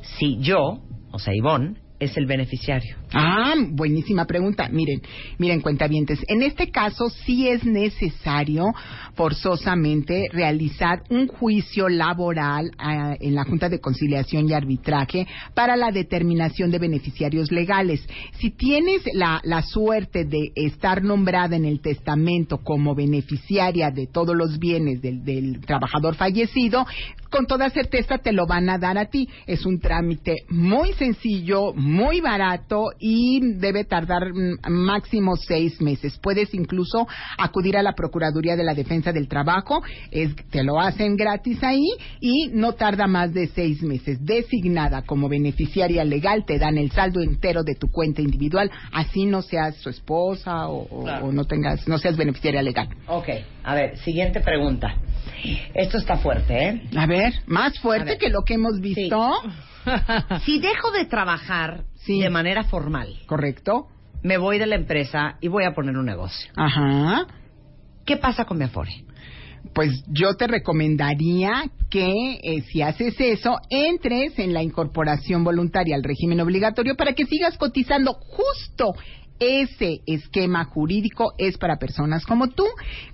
si 0.00 0.38
yo, 0.40 0.82
o 1.12 1.18
sea, 1.18 1.34
Ivonne, 1.34 1.81
es 2.02 2.16
el 2.16 2.26
beneficiario? 2.26 2.96
Ah, 3.12 3.54
buenísima 3.70 4.24
pregunta. 4.26 4.68
Miren, 4.68 5.02
miren, 5.38 5.60
cuentavientes. 5.60 6.18
En 6.28 6.42
este 6.42 6.70
caso 6.70 7.08
sí 7.10 7.48
es 7.48 7.64
necesario 7.64 8.72
forzosamente 9.14 10.28
realizar 10.32 11.02
un 11.10 11.28
juicio 11.28 11.88
laboral 11.88 12.72
ah, 12.78 13.14
en 13.20 13.34
la 13.34 13.44
Junta 13.44 13.68
de 13.68 13.80
Conciliación 13.80 14.48
y 14.48 14.52
Arbitraje 14.52 15.26
para 15.54 15.76
la 15.76 15.90
determinación 15.90 16.70
de 16.70 16.78
beneficiarios 16.78 17.52
legales. 17.52 18.06
Si 18.38 18.50
tienes 18.50 19.02
la, 19.12 19.40
la 19.44 19.62
suerte 19.62 20.24
de 20.24 20.52
estar 20.54 21.02
nombrada 21.02 21.56
en 21.56 21.64
el 21.64 21.80
testamento 21.80 22.58
como 22.58 22.94
beneficiaria 22.94 23.90
de 23.90 24.06
todos 24.06 24.34
los 24.34 24.58
bienes 24.58 25.02
del, 25.02 25.24
del 25.24 25.60
trabajador 25.60 26.14
fallecido, 26.14 26.86
con 27.32 27.46
toda 27.46 27.68
certeza 27.70 28.18
te 28.18 28.30
lo 28.32 28.46
van 28.46 28.68
a 28.70 28.78
dar 28.78 28.96
a 28.98 29.06
ti. 29.06 29.28
Es 29.46 29.66
un 29.66 29.80
trámite 29.80 30.44
muy 30.48 30.92
sencillo, 30.92 31.72
muy 31.74 32.20
barato 32.20 32.90
y 33.00 33.40
debe 33.56 33.84
tardar 33.84 34.32
mm, 34.32 34.70
máximo 34.70 35.34
seis 35.36 35.80
meses. 35.80 36.18
Puedes 36.22 36.54
incluso 36.54 37.08
acudir 37.38 37.76
a 37.76 37.82
la 37.82 37.94
Procuraduría 37.94 38.54
de 38.54 38.62
la 38.64 38.74
Defensa 38.74 39.10
del 39.12 39.26
Trabajo, 39.26 39.82
es, 40.10 40.36
te 40.50 40.62
lo 40.62 40.78
hacen 40.78 41.16
gratis 41.16 41.62
ahí 41.64 41.88
y 42.20 42.48
no 42.52 42.74
tarda 42.74 43.06
más 43.06 43.32
de 43.32 43.48
seis 43.48 43.82
meses. 43.82 44.18
Designada 44.24 45.02
como 45.02 45.28
beneficiaria 45.28 46.04
legal, 46.04 46.44
te 46.46 46.58
dan 46.58 46.76
el 46.78 46.90
saldo 46.92 47.20
entero 47.20 47.62
de 47.64 47.74
tu 47.74 47.88
cuenta 47.90 48.20
individual, 48.20 48.70
así 48.92 49.24
no 49.24 49.40
seas 49.42 49.76
su 49.76 49.88
esposa 49.88 50.68
o, 50.68 50.82
o- 50.90 51.02
Claro. 51.04 51.26
o 51.26 51.32
no 51.32 51.44
tengas, 51.46 51.88
no 51.88 51.96
seas 51.98 52.16
beneficiaria 52.16 52.62
legal. 52.62 52.88
Ok, 53.08 53.28
a 53.64 53.74
ver, 53.74 53.96
siguiente 53.98 54.40
pregunta. 54.40 54.94
Esto 55.74 55.98
está 55.98 56.16
fuerte, 56.18 56.68
¿eh? 56.68 56.82
A 56.96 57.06
ver, 57.06 57.32
más 57.46 57.78
fuerte 57.80 58.10
ver. 58.10 58.18
que 58.18 58.28
lo 58.30 58.42
que 58.42 58.54
hemos 58.54 58.80
visto, 58.80 59.32
Si 60.44 60.58
dejo 60.60 60.90
de 60.92 61.06
trabajar 61.06 61.84
Sí. 62.04 62.20
de 62.20 62.30
manera 62.30 62.64
formal, 62.64 63.08
¿correcto? 63.26 63.86
me 64.22 64.36
voy 64.38 64.58
de 64.58 64.66
la 64.66 64.76
empresa 64.76 65.36
y 65.40 65.48
voy 65.48 65.64
a 65.64 65.72
poner 65.72 65.96
un 65.96 66.06
negocio. 66.06 66.50
Ajá. 66.56 67.26
¿Qué 68.06 68.16
pasa 68.16 68.44
con 68.44 68.58
mi 68.58 68.64
Afore? 68.64 69.04
pues 69.74 70.04
yo 70.08 70.34
te 70.34 70.48
recomendaría 70.48 71.64
que 71.88 72.12
eh, 72.42 72.62
si 72.62 72.82
haces 72.82 73.14
eso, 73.18 73.56
entres 73.70 74.36
en 74.38 74.52
la 74.52 74.62
incorporación 74.62 75.44
voluntaria 75.44 75.94
al 75.94 76.02
régimen 76.02 76.40
obligatorio 76.40 76.96
para 76.96 77.12
que 77.14 77.26
sigas 77.26 77.56
cotizando 77.56 78.12
justo. 78.14 78.92
Ese 79.44 80.02
esquema 80.06 80.64
jurídico 80.66 81.34
es 81.36 81.58
para 81.58 81.76
personas 81.76 82.24
como 82.24 82.50
tú, 82.50 82.64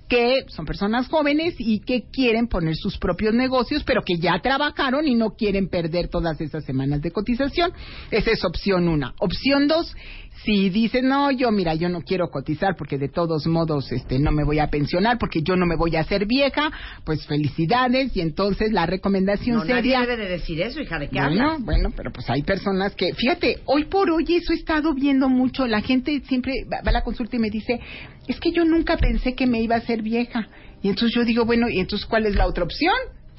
que 0.07 0.45
son 0.49 0.63
personas 0.63 1.07
jóvenes 1.07 1.55
y 1.57 1.79
que 1.79 2.03
quieren 2.11 2.47
poner 2.47 2.75
sus 2.75 2.99
propios 2.99 3.33
negocios, 3.33 3.83
pero 3.83 4.03
que 4.05 4.19
ya 4.19 4.39
trabajaron 4.39 5.07
y 5.07 5.15
no 5.15 5.31
quieren 5.31 5.69
perder 5.69 6.07
todas 6.07 6.39
esas 6.39 6.65
semanas 6.65 7.01
de 7.01 7.09
cotización. 7.09 7.73
Esa 8.11 8.29
es 8.29 8.45
opción 8.45 8.87
una. 8.87 9.15
Opción 9.19 9.67
dos, 9.67 9.95
si 10.43 10.69
dices, 10.69 11.03
no, 11.03 11.31
yo 11.31 11.51
mira, 11.51 11.75
yo 11.75 11.89
no 11.89 12.01
quiero 12.01 12.29
cotizar 12.29 12.75
porque 12.77 12.97
de 12.97 13.09
todos 13.09 13.45
modos 13.47 13.91
este, 13.91 14.19
no 14.19 14.31
me 14.31 14.43
voy 14.43 14.59
a 14.59 14.67
pensionar, 14.67 15.17
porque 15.17 15.41
yo 15.41 15.55
no 15.55 15.65
me 15.65 15.75
voy 15.75 15.95
a 15.95 16.01
hacer 16.01 16.25
vieja, 16.25 16.71
pues 17.03 17.25
felicidades. 17.25 18.15
Y 18.15 18.21
entonces 18.21 18.71
la 18.71 18.85
recomendación 18.85 19.57
No, 19.57 19.65
sería... 19.65 20.01
debe 20.01 20.17
de 20.17 20.29
decir 20.29 20.61
eso, 20.61 20.79
hija, 20.81 20.99
¿de 20.99 21.09
qué 21.09 21.19
Bueno, 21.19 21.57
bueno, 21.59 21.91
pero 21.95 22.11
pues 22.11 22.29
hay 22.29 22.43
personas 22.43 22.95
que, 22.95 23.13
fíjate, 23.13 23.59
hoy 23.65 23.85
por 23.85 24.09
hoy 24.09 24.25
eso 24.29 24.53
he 24.53 24.55
estado 24.55 24.93
viendo 24.93 25.29
mucho. 25.29 25.67
La 25.67 25.81
gente 25.81 26.21
siempre 26.27 26.53
va 26.71 26.79
va 26.81 26.89
a 26.89 26.93
la 26.93 27.03
consulta 27.03 27.35
y 27.35 27.39
me 27.39 27.49
dice, 27.49 27.79
es 28.27 28.39
que 28.39 28.51
yo 28.51 28.63
nunca 28.63 28.97
pensé 28.97 29.35
que 29.35 29.45
me 29.45 29.61
iba 29.61 29.75
a 29.75 29.79
hacer 29.79 30.01
vieja. 30.01 30.47
Y 30.81 30.89
entonces 30.89 31.15
yo 31.15 31.25
digo, 31.25 31.45
bueno, 31.45 31.67
¿y 31.69 31.79
entonces 31.79 32.07
cuál 32.07 32.25
es 32.25 32.35
la 32.35 32.47
otra 32.47 32.63
opción? 32.63 32.93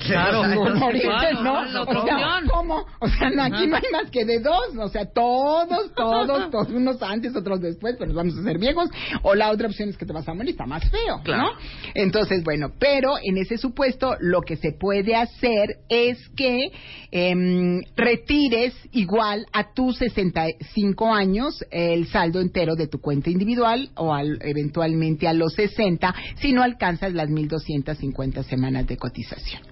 Claro. 0.06 0.46
¿no? 0.46 0.60
¿Cuál 0.80 0.96
es 0.96 1.04
la 1.04 1.82
otra 1.82 2.00
O 2.00 2.04
sea? 2.06 2.40
¿Cómo? 2.50 2.84
O 3.00 3.08
sea, 3.08 3.30
no, 3.30 3.42
aquí 3.42 3.66
no 3.66 3.76
hay 3.76 3.82
más 3.92 4.10
que 4.10 4.24
de 4.24 4.40
dos. 4.40 4.76
O 4.78 4.88
sea, 4.88 5.04
todos, 5.06 5.92
todos, 5.94 6.50
todos, 6.50 6.68
unos 6.70 7.02
antes, 7.02 7.34
otros 7.36 7.60
después, 7.60 7.96
pero 7.98 8.06
nos 8.08 8.16
vamos 8.16 8.36
a 8.36 8.40
hacer 8.40 8.58
viejos. 8.58 8.88
O 9.22 9.34
la 9.34 9.50
otra 9.50 9.68
opción 9.68 9.88
es 9.88 9.96
que 9.96 10.06
te 10.06 10.12
vas 10.12 10.28
a 10.28 10.34
morir, 10.34 10.50
está 10.50 10.66
más 10.66 10.88
feo, 10.90 11.20
Claro. 11.22 11.42
¿no? 11.42 11.48
Entonces, 11.94 12.42
bueno, 12.44 12.72
pero 12.78 13.14
en 13.22 13.36
ese 13.38 13.58
supuesto 13.58 14.16
lo 14.20 14.40
que 14.42 14.56
se 14.56 14.72
puede 14.72 15.14
hacer 15.16 15.76
es 15.88 16.18
que 16.30 16.70
em, 17.10 17.82
retires 17.96 18.74
igual 18.92 19.46
a 19.52 19.72
tus 19.74 19.98
65 19.98 21.12
años 21.14 21.64
el 21.70 22.06
saldo 22.08 22.40
entero 22.40 22.74
de 22.74 22.86
tu 22.88 23.00
cuenta 23.00 23.30
individual 23.30 23.90
o 23.96 24.14
al- 24.14 24.38
eventualmente 24.42 25.28
a 25.28 25.32
los 25.32 25.52
60 25.54 26.14
si 26.40 26.52
no 26.52 26.62
alcanzas 26.62 27.12
las 27.12 27.28
1.250 27.28 28.42
semanas 28.44 28.86
de 28.86 28.96
cotización. 28.96 29.62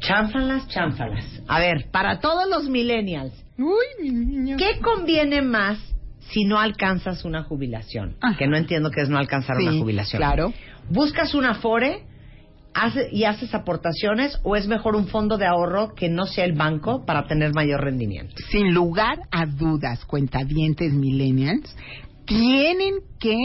Chánfalas, 0.00 0.66
chánfalas. 0.68 1.24
A 1.48 1.58
ver, 1.60 1.86
para 1.90 2.20
todos 2.20 2.48
los 2.48 2.68
millennials, 2.68 3.32
Uy, 3.58 3.74
mi 4.02 4.10
niño. 4.10 4.56
¿qué 4.56 4.80
conviene 4.80 5.42
más 5.42 5.78
si 6.32 6.44
no 6.44 6.58
alcanzas 6.58 7.24
una 7.24 7.42
jubilación? 7.44 8.16
Ajá. 8.20 8.36
Que 8.38 8.46
no 8.46 8.56
entiendo 8.56 8.90
qué 8.90 9.02
es 9.02 9.08
no 9.08 9.18
alcanzar 9.18 9.56
Sí, 9.58 9.66
una 9.66 9.78
jubilación. 9.78 10.20
claro. 10.20 10.52
¿Buscas 10.88 11.34
un 11.34 11.44
Afore 11.44 12.04
hace- 12.74 13.08
y 13.12 13.24
haces 13.24 13.54
aportaciones 13.54 14.38
o 14.42 14.56
es 14.56 14.66
mejor 14.66 14.96
un 14.96 15.06
fondo 15.08 15.36
de 15.38 15.46
ahorro 15.46 15.94
que 15.94 16.08
no 16.08 16.26
sea 16.26 16.44
el 16.44 16.52
banco 16.54 17.04
para 17.04 17.26
tener 17.26 17.52
mayor 17.54 17.82
rendimiento? 17.82 18.34
Sin 18.50 18.72
lugar 18.72 19.18
a 19.30 19.46
dudas, 19.46 20.04
cuentavientes 20.06 20.92
millennials, 20.92 21.76
tienen 22.26 22.94
que 23.18 23.36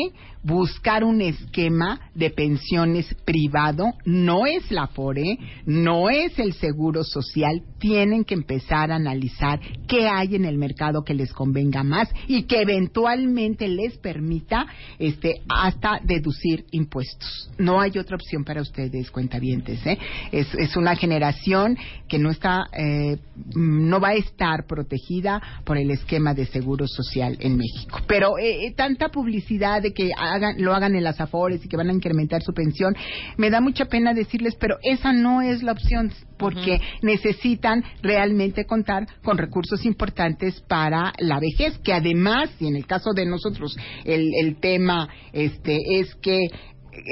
buscar 0.45 1.03
un 1.03 1.21
esquema 1.21 1.99
de 2.13 2.29
pensiones 2.29 3.13
privado, 3.25 3.93
no 4.05 4.45
es 4.45 4.69
la 4.69 4.87
FORE, 4.87 5.39
no 5.65 6.09
es 6.09 6.37
el 6.37 6.53
seguro 6.53 7.03
social, 7.03 7.63
tienen 7.79 8.23
que 8.23 8.35
empezar 8.35 8.91
a 8.91 8.95
analizar 8.95 9.59
qué 9.87 10.07
hay 10.07 10.35
en 10.35 10.45
el 10.45 10.57
mercado 10.57 11.03
que 11.03 11.15
les 11.15 11.33
convenga 11.33 11.83
más 11.83 12.09
y 12.27 12.43
que 12.43 12.61
eventualmente 12.61 13.67
les 13.67 13.97
permita 13.97 14.67
este 14.99 15.41
hasta 15.49 15.99
deducir 16.03 16.65
impuestos. 16.71 17.49
No 17.57 17.81
hay 17.81 17.97
otra 17.97 18.15
opción 18.15 18.43
para 18.43 18.61
ustedes, 18.61 19.09
cuentavientes, 19.09 19.83
¿eh? 19.85 19.97
Es, 20.31 20.53
es 20.53 20.75
una 20.77 20.95
generación 20.95 21.75
que 22.07 22.19
no 22.19 22.29
está 22.29 22.65
eh, 22.77 23.17
no 23.55 23.99
va 23.99 24.09
a 24.09 24.13
estar 24.13 24.65
protegida 24.67 25.41
por 25.63 25.77
el 25.77 25.91
esquema 25.91 26.33
de 26.33 26.45
seguro 26.45 26.87
social 26.87 27.37
en 27.39 27.57
México. 27.57 27.99
Pero 28.07 28.37
eh, 28.37 28.67
eh, 28.67 28.73
tanta 28.75 29.09
publicidad 29.09 29.81
de 29.81 29.93
que 29.93 30.11
hagan, 30.35 30.55
lo 30.59 30.73
hagan 30.73 30.95
en 30.95 31.03
las 31.03 31.19
afores 31.19 31.63
y 31.65 31.67
que 31.67 31.77
van 31.77 31.89
a 31.89 31.93
incrementar 31.93 32.43
su 32.43 32.53
pensión, 32.53 32.95
me 33.37 33.49
da 33.49 33.61
mucha 33.61 33.85
pena 33.85 34.13
decirles, 34.13 34.55
pero 34.59 34.77
esa 34.83 35.13
no 35.13 35.41
es 35.41 35.63
la 35.63 35.71
opción 35.71 36.11
porque 36.37 36.79
necesitan 37.01 37.83
realmente 38.01 38.65
contar 38.65 39.07
con 39.23 39.37
recursos 39.37 39.85
importantes 39.85 40.61
para 40.61 41.13
la 41.19 41.39
vejez, 41.39 41.77
que 41.79 41.93
además, 41.93 42.49
y 42.59 42.67
en 42.67 42.75
el 42.75 42.85
caso 42.85 43.13
de 43.13 43.25
nosotros, 43.25 43.75
el, 44.03 44.29
el 44.41 44.59
tema 44.59 45.07
este 45.33 45.99
es 45.99 46.13
que 46.15 46.49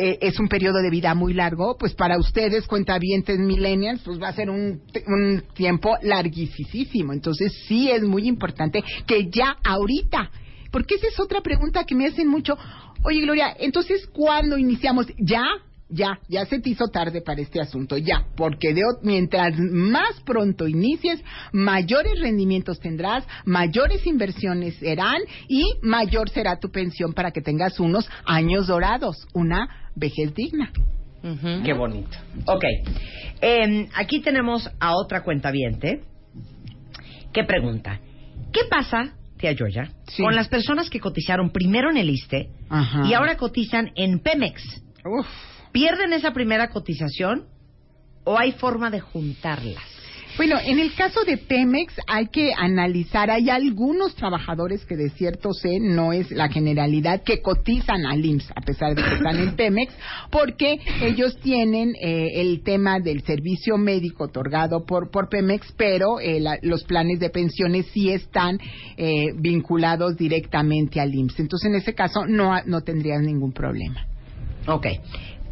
eh, 0.01 0.17
es 0.21 0.39
un 0.39 0.47
periodo 0.47 0.81
de 0.81 0.89
vida 0.89 1.13
muy 1.13 1.33
largo, 1.33 1.77
pues 1.77 1.93
para 1.93 2.17
ustedes, 2.17 2.67
cuentavientes 2.67 3.37
millennials, 3.37 4.01
pues 4.03 4.21
va 4.21 4.29
a 4.29 4.33
ser 4.33 4.49
un, 4.49 4.81
un 5.07 5.43
tiempo 5.53 5.95
larguísimo. 6.01 7.11
Entonces 7.11 7.51
sí 7.67 7.91
es 7.91 8.01
muy 8.03 8.27
importante 8.27 8.81
que 9.05 9.29
ya 9.29 9.57
ahorita, 9.63 10.31
porque 10.73 10.95
esa 10.95 11.07
es 11.07 11.19
otra 11.19 11.41
pregunta 11.41 11.85
que 11.85 11.93
me 11.93 12.07
hacen 12.07 12.27
mucho. 12.27 12.57
Oye, 13.03 13.21
Gloria, 13.21 13.55
entonces, 13.59 14.07
¿cuándo 14.07 14.57
iniciamos? 14.57 15.05
¿Ya? 15.19 15.43
Ya, 15.87 16.19
ya 16.27 16.47
se 16.47 16.59
te 16.59 16.71
hizo 16.71 16.87
tarde 16.87 17.21
para 17.21 17.41
este 17.41 17.61
asunto, 17.61 17.95
ya, 17.97 18.25
porque 18.35 18.73
de, 18.73 18.81
mientras 19.03 19.55
más 19.59 20.19
pronto 20.25 20.67
inicies, 20.67 21.23
mayores 21.51 22.19
rendimientos 22.19 22.79
tendrás, 22.79 23.23
mayores 23.45 24.07
inversiones 24.07 24.73
serán 24.77 25.21
y 25.47 25.63
mayor 25.83 26.29
será 26.29 26.57
tu 26.59 26.71
pensión 26.71 27.13
para 27.13 27.29
que 27.29 27.41
tengas 27.41 27.79
unos 27.79 28.09
años 28.25 28.65
dorados, 28.65 29.27
una 29.33 29.91
vejez 29.95 30.33
digna. 30.33 30.71
Qué 31.63 31.73
bonito. 31.73 32.17
Ok. 32.47 32.63
Em, 33.41 33.87
aquí 33.93 34.21
tenemos 34.21 34.67
a 34.79 34.95
otra 34.95 35.23
cuentaviente 35.23 36.01
que 37.31 37.43
pregunta: 37.43 37.99
¿Qué 38.51 38.61
pasa, 38.69 39.13
tía 39.43 39.91
Sí. 40.07 40.23
con 40.23 40.35
las 40.35 40.47
personas 40.47 40.89
que 40.89 40.99
cotizaron 40.99 41.51
primero 41.51 41.89
en 41.89 41.97
el 41.97 42.09
ISTE 42.09 42.49
Ajá. 42.69 43.05
y 43.05 43.13
ahora 43.13 43.35
cotizan 43.35 43.91
en 43.95 44.19
Pemex? 44.19 44.63
Uf. 45.05 45.27
¿Pierden 45.71 46.13
esa 46.13 46.31
primera 46.31 46.69
cotización 46.69 47.45
o 48.23 48.37
hay 48.39 48.53
forma 48.53 48.89
de 48.89 49.01
juntarlas? 49.01 49.83
Bueno, 50.35 50.57
en 50.65 50.79
el 50.79 50.95
caso 50.95 51.23
de 51.25 51.37
Pemex 51.37 51.93
hay 52.07 52.25
que 52.27 52.53
analizar, 52.57 53.29
hay 53.29 53.51
algunos 53.51 54.15
trabajadores 54.15 54.83
que 54.83 54.95
de 54.95 55.09
cierto 55.11 55.53
sé, 55.53 55.79
no 55.79 56.11
es 56.11 56.31
la 56.31 56.49
generalidad, 56.49 57.21
que 57.21 57.41
cotizan 57.41 58.05
al 58.07 58.25
IMSS 58.25 58.51
a 58.55 58.61
pesar 58.61 58.95
de 58.95 59.03
que 59.03 59.13
están 59.15 59.37
en 59.39 59.55
Pemex, 59.55 59.93
porque 60.31 60.79
ellos 61.03 61.37
tienen 61.41 61.93
eh, 62.01 62.41
el 62.41 62.63
tema 62.63 62.99
del 62.99 63.21
servicio 63.23 63.77
médico 63.77 64.23
otorgado 64.23 64.85
por, 64.85 65.11
por 65.11 65.29
Pemex, 65.29 65.71
pero 65.77 66.19
eh, 66.19 66.39
la- 66.39 66.57
los 66.63 66.83
planes 66.83 67.19
de 67.19 67.29
pensiones 67.29 67.85
sí 67.93 68.09
están 68.09 68.57
eh, 68.97 69.33
vinculados 69.35 70.17
directamente 70.17 70.99
al 70.99 71.13
IMSS. 71.13 71.41
Entonces, 71.41 71.69
en 71.69 71.75
ese 71.75 71.93
caso, 71.93 72.25
no, 72.25 72.55
no 72.65 72.81
tendrían 72.81 73.23
ningún 73.23 73.53
problema. 73.53 74.07
Ok. 74.65 74.87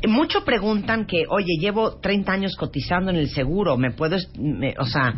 Mucho 0.08 0.44
preguntan 0.44 1.06
que, 1.06 1.26
oye, 1.30 1.58
llevo 1.60 2.00
30 2.00 2.32
años 2.32 2.56
cotizando 2.56 3.12
en 3.12 3.18
el 3.18 3.30
seguro, 3.30 3.78
¿me 3.78 3.92
puedo, 3.92 4.18
me- 4.40 4.74
o 4.80 4.86
sea, 4.86 5.14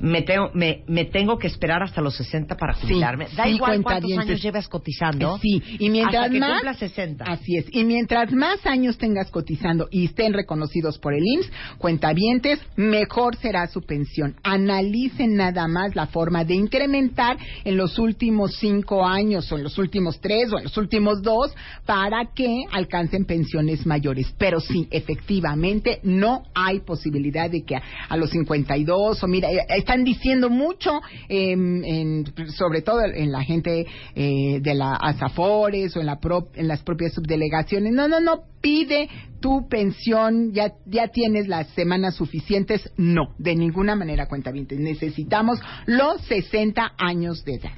me 0.00 0.22
tengo, 0.22 0.50
me, 0.54 0.82
me 0.86 1.04
tengo 1.04 1.38
que 1.38 1.46
esperar 1.46 1.82
hasta 1.82 2.00
los 2.00 2.16
60 2.16 2.56
para 2.56 2.74
jubilarme. 2.74 3.26
da 3.36 3.44
sí, 3.44 3.50
igual 3.50 3.82
cuántos 3.82 4.16
años 4.16 4.42
llevas 4.42 4.68
cotizando. 4.68 5.38
Sí, 5.38 5.62
y 5.78 5.90
mientras 5.90 6.24
hasta 6.24 6.32
que 6.32 6.40
más 6.40 6.52
cumplas 6.52 6.78
60. 6.78 7.24
Así 7.24 7.56
es. 7.56 7.66
Y 7.70 7.84
mientras 7.84 8.32
más 8.32 8.64
años 8.66 8.98
tengas 8.98 9.30
cotizando 9.30 9.88
y 9.90 10.06
estén 10.06 10.32
reconocidos 10.32 10.98
por 10.98 11.14
el 11.14 11.24
IMSS, 11.24 11.50
cuentavientes, 11.78 12.60
mejor 12.76 13.36
será 13.36 13.66
su 13.66 13.82
pensión. 13.82 14.36
Analicen 14.42 15.36
nada 15.36 15.66
más 15.68 15.94
la 15.94 16.06
forma 16.06 16.44
de 16.44 16.54
incrementar 16.54 17.36
en 17.64 17.76
los 17.76 17.98
últimos 17.98 18.56
cinco 18.56 19.04
años 19.04 19.50
o 19.52 19.56
en 19.56 19.64
los 19.64 19.78
últimos 19.78 20.20
tres 20.20 20.52
o 20.52 20.58
en 20.58 20.64
los 20.64 20.76
últimos 20.76 21.22
dos 21.22 21.54
para 21.86 22.26
que 22.34 22.64
alcancen 22.70 23.24
pensiones 23.24 23.86
mayores. 23.86 24.32
Pero 24.38 24.60
sí, 24.60 24.86
efectivamente, 24.90 26.00
no 26.02 26.44
hay 26.54 26.80
posibilidad 26.80 27.50
de 27.50 27.62
que 27.62 27.76
a, 27.76 27.82
a 28.08 28.16
los 28.16 28.30
52 28.30 29.22
o 29.22 29.26
mira, 29.26 29.50
eh, 29.50 29.66
están 29.88 30.04
diciendo 30.04 30.50
mucho, 30.50 31.00
em, 31.30 31.82
en- 31.82 32.50
sobre 32.50 32.82
todo 32.82 33.00
en 33.04 33.32
la 33.32 33.42
gente 33.42 33.86
eh, 34.14 34.58
de 34.60 34.74
la 34.74 34.94
ASAFORES 34.96 35.96
o 35.96 36.00
en, 36.00 36.06
la 36.06 36.20
pro- 36.20 36.48
en 36.54 36.68
las 36.68 36.82
propias 36.82 37.14
subdelegaciones. 37.14 37.94
No, 37.94 38.06
no, 38.06 38.20
no, 38.20 38.42
pide 38.60 39.08
tu 39.40 39.66
pensión, 39.68 40.52
ya, 40.52 40.74
ya 40.84 41.08
tienes 41.08 41.48
las 41.48 41.68
semanas 41.68 42.16
suficientes. 42.16 42.90
No, 42.98 43.34
de 43.38 43.54
ninguna 43.56 43.94
manera, 43.96 44.26
cuenta 44.26 44.52
Necesitamos 44.52 45.58
los 45.86 46.20
60 46.26 46.92
años 46.98 47.42
de 47.46 47.54
edad. 47.54 47.72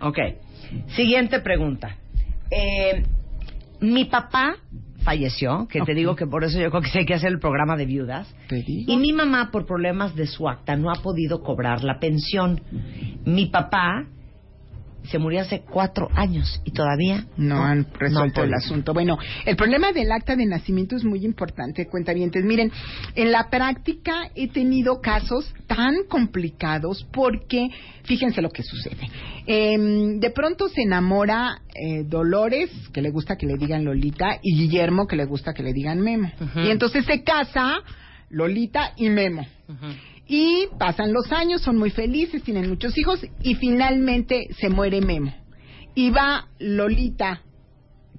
Ok. 0.00 0.18
Siguiente 0.94 1.40
pregunta. 1.40 1.98
Eh, 2.50 3.02
mi 3.80 4.06
papá 4.06 4.56
falleció, 5.06 5.68
que 5.70 5.80
te 5.82 5.94
digo 5.94 6.16
que 6.16 6.26
por 6.26 6.42
eso 6.42 6.58
yo 6.60 6.68
creo 6.70 6.82
que 6.82 6.98
hay 6.98 7.06
que 7.06 7.14
hacer 7.14 7.30
el 7.30 7.38
programa 7.38 7.76
de 7.76 7.86
viudas. 7.86 8.34
Y 8.50 8.96
mi 8.96 9.12
mamá, 9.12 9.50
por 9.52 9.64
problemas 9.64 10.16
de 10.16 10.26
su 10.26 10.48
acta, 10.48 10.76
no 10.76 10.90
ha 10.90 10.96
podido 10.96 11.42
cobrar 11.42 11.84
la 11.84 12.00
pensión. 12.00 12.60
Mi 13.24 13.46
papá 13.46 14.08
se 15.06 15.18
murió 15.18 15.40
hace 15.40 15.60
cuatro 15.60 16.08
años 16.14 16.60
y 16.64 16.72
todavía 16.72 17.26
no 17.36 17.62
han 17.62 17.80
no 17.80 17.98
resuelto 17.98 18.42
el 18.42 18.54
asunto. 18.54 18.92
Bueno, 18.92 19.18
el 19.44 19.56
problema 19.56 19.92
del 19.92 20.10
acta 20.12 20.36
de 20.36 20.46
nacimiento 20.46 20.96
es 20.96 21.04
muy 21.04 21.24
importante, 21.24 21.86
cuentavientes. 21.86 22.44
Miren, 22.44 22.70
en 23.14 23.32
la 23.32 23.48
práctica 23.50 24.30
he 24.34 24.48
tenido 24.48 25.00
casos 25.00 25.52
tan 25.66 26.04
complicados 26.08 27.06
porque, 27.12 27.68
fíjense 28.04 28.42
lo 28.42 28.50
que 28.50 28.62
sucede. 28.62 29.08
Em, 29.46 30.18
de 30.18 30.30
pronto 30.30 30.68
se 30.68 30.82
enamora 30.82 31.60
eh, 31.74 32.04
Dolores, 32.04 32.70
que 32.92 33.02
le 33.02 33.10
gusta 33.10 33.36
que 33.36 33.46
le 33.46 33.56
digan 33.58 33.84
Lolita, 33.84 34.38
y 34.42 34.56
Guillermo, 34.56 35.06
que 35.06 35.16
le 35.16 35.24
gusta 35.24 35.52
que 35.52 35.62
le 35.62 35.72
digan 35.72 36.00
Memo. 36.00 36.30
Y 36.56 36.70
entonces 36.70 37.04
se 37.04 37.22
casa 37.22 37.78
Lolita 38.30 38.92
y 38.96 39.08
Memo. 39.10 39.46
Ujú. 39.68 39.86
Y 40.28 40.66
pasan 40.78 41.12
los 41.12 41.30
años, 41.32 41.62
son 41.62 41.78
muy 41.78 41.90
felices, 41.90 42.42
tienen 42.42 42.68
muchos 42.68 42.96
hijos 42.98 43.24
y 43.42 43.54
finalmente 43.54 44.48
se 44.58 44.68
muere 44.68 45.00
Memo. 45.00 45.32
Y 45.94 46.10
va 46.10 46.48
Lolita, 46.58 47.42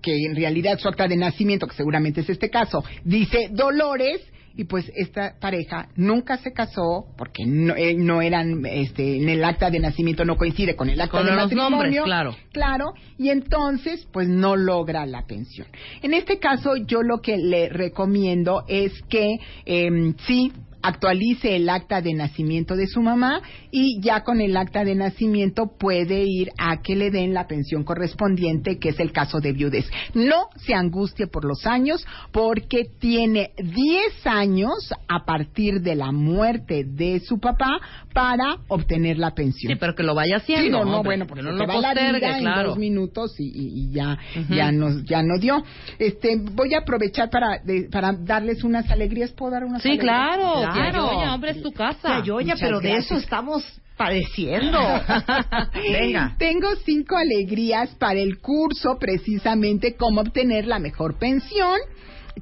que 0.02 0.16
en 0.26 0.36
realidad 0.36 0.80
su 0.80 0.88
acta 0.88 1.08
de 1.08 1.18
nacimiento, 1.18 1.68
que 1.68 1.76
seguramente 1.76 2.22
es 2.22 2.30
este 2.30 2.50
caso, 2.50 2.84
dice 3.04 3.50
Dolores 3.52 4.22
y 4.56 4.64
pues 4.64 4.92
esta 4.96 5.36
pareja 5.40 5.90
nunca 5.96 6.38
se 6.38 6.52
casó 6.52 7.06
porque 7.16 7.46
no, 7.46 7.76
eh, 7.76 7.94
no 7.94 8.24
eran, 8.24 8.66
este, 8.66 9.18
en 9.18 9.30
el 9.30 9.44
acta 9.44 9.70
de 9.70 9.80
nacimiento 9.80 10.26
no 10.26 10.36
coincide 10.36 10.76
con 10.76 10.90
el 10.90 11.00
acta 11.00 11.20
Con 11.20 11.28
de 11.28 11.34
los 11.34 11.44
matrimonio. 11.44 11.78
nombres, 11.78 12.04
claro. 12.04 12.36
Claro, 12.52 12.94
y 13.20 13.30
entonces 13.30 14.08
pues 14.12 14.28
no 14.28 14.56
logra 14.56 15.06
la 15.06 15.28
pensión. 15.28 15.68
En 16.02 16.16
este 16.16 16.40
caso 16.40 16.76
yo 16.76 17.04
lo 17.04 17.22
que 17.22 17.38
le 17.38 17.70
recomiendo 17.70 18.64
es 18.68 18.94
que 19.10 19.38
em, 19.66 20.16
sí 20.26 20.52
actualice 20.82 21.56
el 21.56 21.70
acta 21.70 22.02
de 22.02 22.14
nacimiento 22.14 22.76
de 22.76 22.88
su 22.88 23.02
mamá 23.02 23.42
y 23.72 24.00
ya 24.02 24.24
con 24.24 24.42
el 24.42 24.56
acta 24.56 24.84
de 24.84 24.96
nacimiento 24.96 25.72
puede 25.78 26.24
ir 26.24 26.50
a 26.58 26.82
que 26.82 26.96
le 26.96 27.12
den 27.12 27.34
la 27.34 27.48
pensión 27.48 27.84
correspondiente, 27.84 28.80
que 28.80 28.90
es 28.90 29.00
el 29.00 29.12
caso 29.12 29.40
de 29.40 29.52
viudez. 29.54 29.90
No 30.14 30.48
se 30.56 30.74
angustie 30.74 31.28
por 31.28 31.46
los 31.46 31.66
años 31.66 32.06
porque 32.32 32.86
tiene 33.00 33.52
10 33.58 34.26
años 34.26 34.74
a 35.08 35.26
partir 35.26 35.82
de 35.82 35.96
la 35.96 36.12
muerte 36.12 36.84
de 36.86 37.20
su 37.20 37.40
papá 37.40 37.80
para 38.14 38.58
obtener 38.68 39.18
la 39.18 39.32
pensión. 39.36 39.74
Sí, 39.74 39.78
pero 39.80 39.94
que 39.96 40.04
lo 40.04 40.16
vaya 40.16 40.38
haciendo. 40.38 40.64
Sí, 40.66 40.70
no, 40.72 40.86
no, 40.86 40.98
hombre, 40.98 41.10
bueno, 41.10 41.26
que 41.26 41.30
porque 41.30 41.44
no 41.44 41.52
lo 41.52 41.68
va 41.68 41.76
la 41.80 41.90
postergue, 41.94 42.20
vida 42.20 42.38
en 42.40 42.66
dos 42.66 42.78
minutos 42.78 43.36
y, 43.40 43.46
y- 43.46 43.92
ya, 43.92 44.18
Ujú. 44.40 44.54
ya 44.54 44.72
nos, 44.72 45.04
ya 45.06 45.24
nos 45.24 45.40
dio. 45.40 45.64
Este, 46.00 46.36
voy 46.38 46.74
a 46.74 46.80
aprovechar 46.80 47.30
para, 47.30 47.60
de- 47.64 47.88
para 47.92 48.14
darles 48.14 48.64
unas 48.64 48.90
alegrías. 48.92 49.32
¿Puedo 49.32 49.52
dar 49.52 49.64
unas 49.66 49.82
Sí, 49.82 49.90
alegrías? 49.90 50.14
claro, 50.14 50.67
Claro. 50.74 51.12
Yoya, 51.14 51.34
hombre, 51.34 51.52
es 51.52 51.62
tu 51.62 51.72
casa. 51.72 52.08
Tía 52.08 52.24
Yoya, 52.24 52.54
Muchas 52.54 52.62
pero 52.62 52.80
de 52.80 52.90
gracias. 52.90 53.12
eso 53.12 53.20
estamos 53.20 53.64
padeciendo. 53.98 54.80
Venga. 55.92 56.36
Tengo 56.38 56.68
cinco 56.86 57.18
alegrías 57.18 57.90
para 57.96 58.20
el 58.20 58.40
curso, 58.40 58.98
precisamente 59.00 59.96
cómo 59.96 60.22
obtener 60.22 60.66
la 60.68 60.80
mejor 60.80 61.18
pensión 61.18 61.78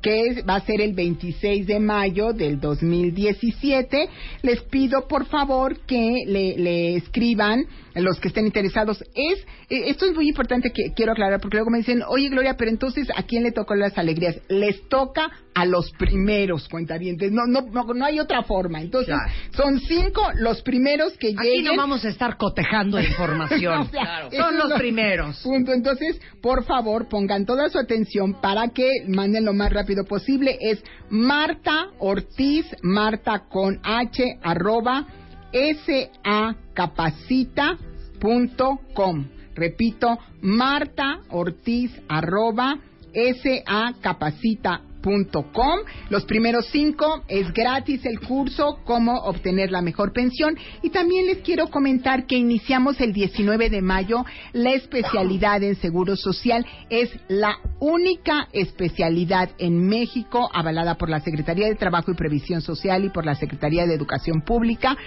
que 0.02 0.28
es- 0.28 0.46
va 0.46 0.56
a 0.56 0.60
ser 0.60 0.82
el 0.82 0.92
26 0.94 1.68
de 1.68 1.80
mayo 1.80 2.34
del 2.34 2.60
2017. 2.60 4.10
Les 4.42 4.62
pido, 4.64 5.08
por 5.08 5.26
favor, 5.28 5.80
que 5.86 6.24
le, 6.28 6.58
le 6.58 6.96
escriban 6.98 7.66
los 7.96 8.20
que 8.20 8.28
estén 8.28 8.46
interesados. 8.46 9.02
Es 9.16 9.40
eh, 9.70 9.84
Esto 9.88 10.06
es 10.06 10.14
muy 10.14 10.28
importante 10.28 10.72
que 10.74 10.92
quiero 10.94 11.14
aclarar, 11.14 11.40
porque 11.40 11.56
luego 11.58 11.70
me 11.72 11.78
dicen, 11.78 12.02
oye, 12.10 12.28
Gloria, 12.28 12.56
pero 12.58 12.72
entonces, 12.72 13.08
¿a 13.16 13.24
quién 13.24 13.44
le 13.44 13.54
tocó 13.54 13.74
las 13.76 13.98
alegrías? 13.98 14.36
Les 14.50 14.86
toca 14.90 15.30
a 15.56 15.66
los 15.66 15.90
primeros 15.94 16.68
cuentavientes. 16.68 17.32
No, 17.32 17.48
no, 17.48 17.62
no, 17.62 17.86
no 17.94 18.06
hay 18.06 18.20
otra 18.20 18.44
forma. 18.44 18.82
Entonces, 18.82 19.16
Claro. 19.16 19.32
son 19.56 19.80
cinco 19.80 20.22
los 20.36 20.62
primeros 20.62 21.18
que 21.18 21.30
Aquí 21.30 21.38
lleguen. 21.42 21.64
no 21.64 21.78
vamos 21.78 22.04
a 22.04 22.10
estar 22.10 22.36
cotejando 22.38 23.00
información. 23.00 23.80
O 23.82 23.86
sea, 23.86 24.02
Claro. 24.04 24.30
Son 24.32 24.58
los 24.58 24.70
lo- 24.70 24.76
primeros. 24.78 25.40
Punto. 25.42 25.72
Entonces, 25.72 26.20
por 26.42 26.66
favor, 26.66 27.08
pongan 27.08 27.46
toda 27.46 27.70
su 27.70 27.80
atención 27.80 28.34
para 28.42 28.68
que 28.70 28.90
manden 29.08 29.46
lo 29.46 29.54
más 29.54 29.72
rápido 29.72 30.04
posible. 30.04 30.58
Es 30.60 30.84
Marta 31.10 31.88
Ortiz, 32.00 32.66
Marta 32.84 33.44
con 33.50 33.80
H, 33.84 34.38
arroba, 34.44 35.06
sacapacita.com. 37.96 39.26
Repito, 39.56 40.18
Marta 40.42 41.20
Ortiz, 41.30 41.92
arroba, 42.10 42.78
sacapacita.com. 43.42 44.95
Los 46.10 46.26
primeros 46.26 46.66
cinco 46.72 47.24
es 47.28 47.54
gratis 47.54 48.06
el 48.06 48.20
curso, 48.20 48.80
cómo 48.86 49.18
obtener 49.20 49.72
la 49.72 49.82
mejor 49.82 50.14
pensión. 50.14 50.58
Y 50.82 50.90
también 50.90 51.28
les 51.28 51.40
quiero 51.40 51.68
comentar 51.68 52.26
que 52.26 52.38
iniciamos 52.38 53.00
el 53.00 53.14
19 53.14 53.70
de 53.70 53.82
mayo 53.82 54.26
la 54.54 54.72
especialidad 54.72 55.62
en 55.62 55.76
Seguro 55.76 56.16
Social. 56.16 56.66
Es 56.90 57.12
la 57.28 57.58
única 57.80 58.48
especialidad 58.52 59.52
en 59.60 59.88
México 59.88 60.50
avalada 60.52 60.96
por 60.96 61.10
la 61.10 61.20
Secretaría 61.20 61.68
de 61.68 61.76
Trabajo 61.76 62.12
y 62.12 62.16
Previsión 62.16 62.62
Social 62.62 63.06
y 63.06 63.10
por 63.10 63.26
la 63.26 63.36
Secretaría 63.36 63.86
de 63.86 63.94
Educación 63.94 64.42
Pública 64.42 64.98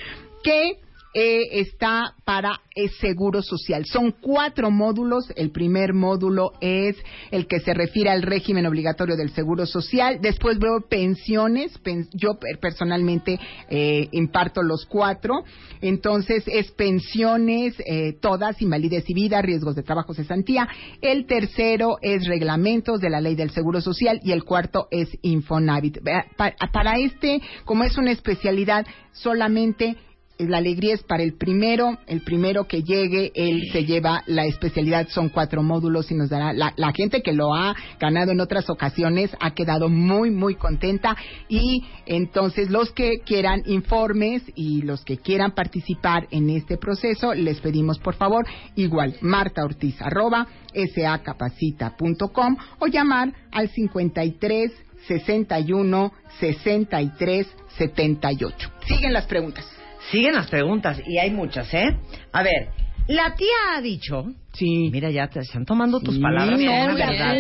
que 0.44 0.78
eh, 1.14 1.60
está 1.60 2.14
para 2.24 2.60
el 2.74 2.90
seguro 2.90 3.42
social. 3.42 3.84
Son 3.86 4.12
cuatro 4.20 4.70
módulos. 4.70 5.24
El 5.36 5.50
primer 5.50 5.94
módulo 5.94 6.52
es 6.60 6.96
el 7.30 7.46
que 7.46 7.60
se 7.60 7.74
refiere 7.74 8.10
al 8.10 8.22
régimen 8.22 8.66
obligatorio 8.66 9.16
del 9.16 9.30
seguro 9.30 9.66
social. 9.66 10.18
Después 10.20 10.58
veo 10.58 10.80
pensiones. 10.88 11.76
Pen- 11.78 12.08
yo 12.12 12.34
per- 12.38 12.58
personalmente 12.60 13.38
eh, 13.70 14.08
imparto 14.12 14.62
los 14.62 14.84
cuatro. 14.86 15.44
Entonces 15.80 16.44
es 16.46 16.70
pensiones, 16.72 17.74
eh, 17.86 18.12
todas, 18.20 18.60
invalidez 18.62 19.08
y 19.08 19.14
vida, 19.14 19.40
riesgos 19.42 19.74
de 19.74 19.82
trabajo, 19.82 20.14
cesantía. 20.14 20.68
El 21.00 21.26
tercero 21.26 21.96
es 22.02 22.26
reglamentos 22.26 23.00
de 23.00 23.10
la 23.10 23.20
ley 23.20 23.34
del 23.34 23.50
seguro 23.50 23.80
social 23.80 24.20
y 24.22 24.32
el 24.32 24.44
cuarto 24.44 24.88
es 24.90 25.08
Infonavit. 25.22 25.98
Para 26.36 26.98
este, 26.98 27.40
como 27.64 27.84
es 27.84 27.96
una 27.96 28.10
especialidad, 28.12 28.86
solamente 29.12 29.96
la 30.38 30.59
alegría 30.59 30.94
es 30.94 31.03
para 31.03 31.22
el 31.22 31.35
primero, 31.35 31.98
el 32.07 32.20
primero 32.20 32.64
que 32.64 32.83
llegue, 32.83 33.33
él 33.35 33.68
se 33.72 33.85
lleva 33.85 34.22
la 34.27 34.46
especialidad, 34.46 35.09
son 35.09 35.31
cuatro 35.31 35.62
módulos 35.62 36.11
y 36.11 36.14
nos 36.14 36.31
dará, 36.31 36.53
la, 36.53 36.72
la 36.77 36.92
gente 36.92 37.22
que 37.22 37.33
lo 37.33 37.55
ha 37.55 37.74
ganado 37.98 38.31
en 38.31 38.40
otras 38.40 38.70
ocasiones 38.70 39.31
ha 39.40 39.53
quedado 39.53 39.88
muy, 39.88 40.31
muy 40.31 40.55
contenta 40.55 41.16
y 41.48 41.85
entonces 42.07 42.70
los 42.70 42.92
que 42.92 43.20
quieran 43.20 43.62
informes 43.66 44.42
y 44.55 44.83
los 44.83 45.05
que 45.05 45.18
quieran 45.18 45.53
participar 45.53 46.29
en 46.31 46.51
este 46.51 46.77
proceso, 46.77 47.35
les 47.35 47.61
pedimos 47.61 47.98
por 47.98 48.14
favor, 48.14 48.46
igual, 48.77 49.16
Marta 49.20 49.64
Ortiz, 49.64 50.01
arroba, 50.01 50.46
sacapacita.com 50.94 52.57
o 52.79 52.87
llamar 52.87 53.33
al 53.51 53.68
53 53.68 54.72
61 55.09 56.12
63 56.38 57.46
78. 57.77 58.70
Siguen 58.87 59.12
las 59.12 59.27
preguntas. 59.27 59.77
Siguen 60.10 60.34
las 60.34 60.48
preguntas 60.48 61.00
y 61.06 61.18
hay 61.18 61.30
muchas, 61.30 61.72
¿eh? 61.74 61.96
A 62.32 62.42
ver, 62.42 62.68
La 63.08 63.34
tía 63.34 63.48
ha 63.74 63.80
dicho, 63.80 64.26
Sí. 64.52 64.90
mira, 64.92 65.10
ya 65.10 65.28
te 65.28 65.40
están 65.40 65.64
tomando 65.64 65.98
tus 66.00 66.16
Sí, 66.16 66.20
palabras, 66.20 66.60
no, 66.60 66.94
verdad. 66.94 67.36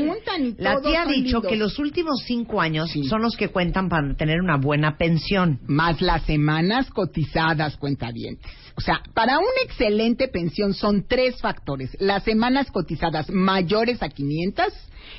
La 0.56 0.72
todos 0.76 0.86
tía 0.90 1.02
ha 1.02 1.04
son 1.04 1.12
dicho 1.12 1.24
lindos. 1.36 1.46
que 1.46 1.56
los 1.56 1.78
últimos 1.78 2.22
cinco 2.26 2.60
años 2.60 2.90
Sí. 2.90 3.04
son 3.04 3.20
los 3.22 3.36
que 3.36 3.48
cuentan 3.48 3.88
para 3.90 4.14
tener 4.14 4.40
una 4.40 4.56
buena 4.56 4.96
pensión. 4.96 5.58
más 5.66 6.00
las 6.00 6.22
semanas 6.22 6.88
cotizadas 6.90 7.76
cuentavientes. 7.76 8.50
O 8.76 8.80
sea, 8.80 9.02
para 9.12 9.38
una 9.38 9.62
excelente 9.64 10.28
pensión 10.28 10.72
son 10.72 11.04
tres 11.06 11.40
factores. 11.40 11.90
Las 12.00 12.22
semanas 12.22 12.70
cotizadas 12.70 13.28
mayores 13.28 14.02
a 14.02 14.08
500, 14.08 14.66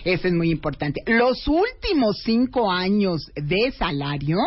eso 0.05 0.27
es 0.27 0.33
muy 0.33 0.49
importante. 0.49 1.01
Los 1.05 1.47
últimos 1.47 2.17
cinco 2.23 2.71
años 2.71 3.21
de 3.35 3.71
salario 3.77 4.37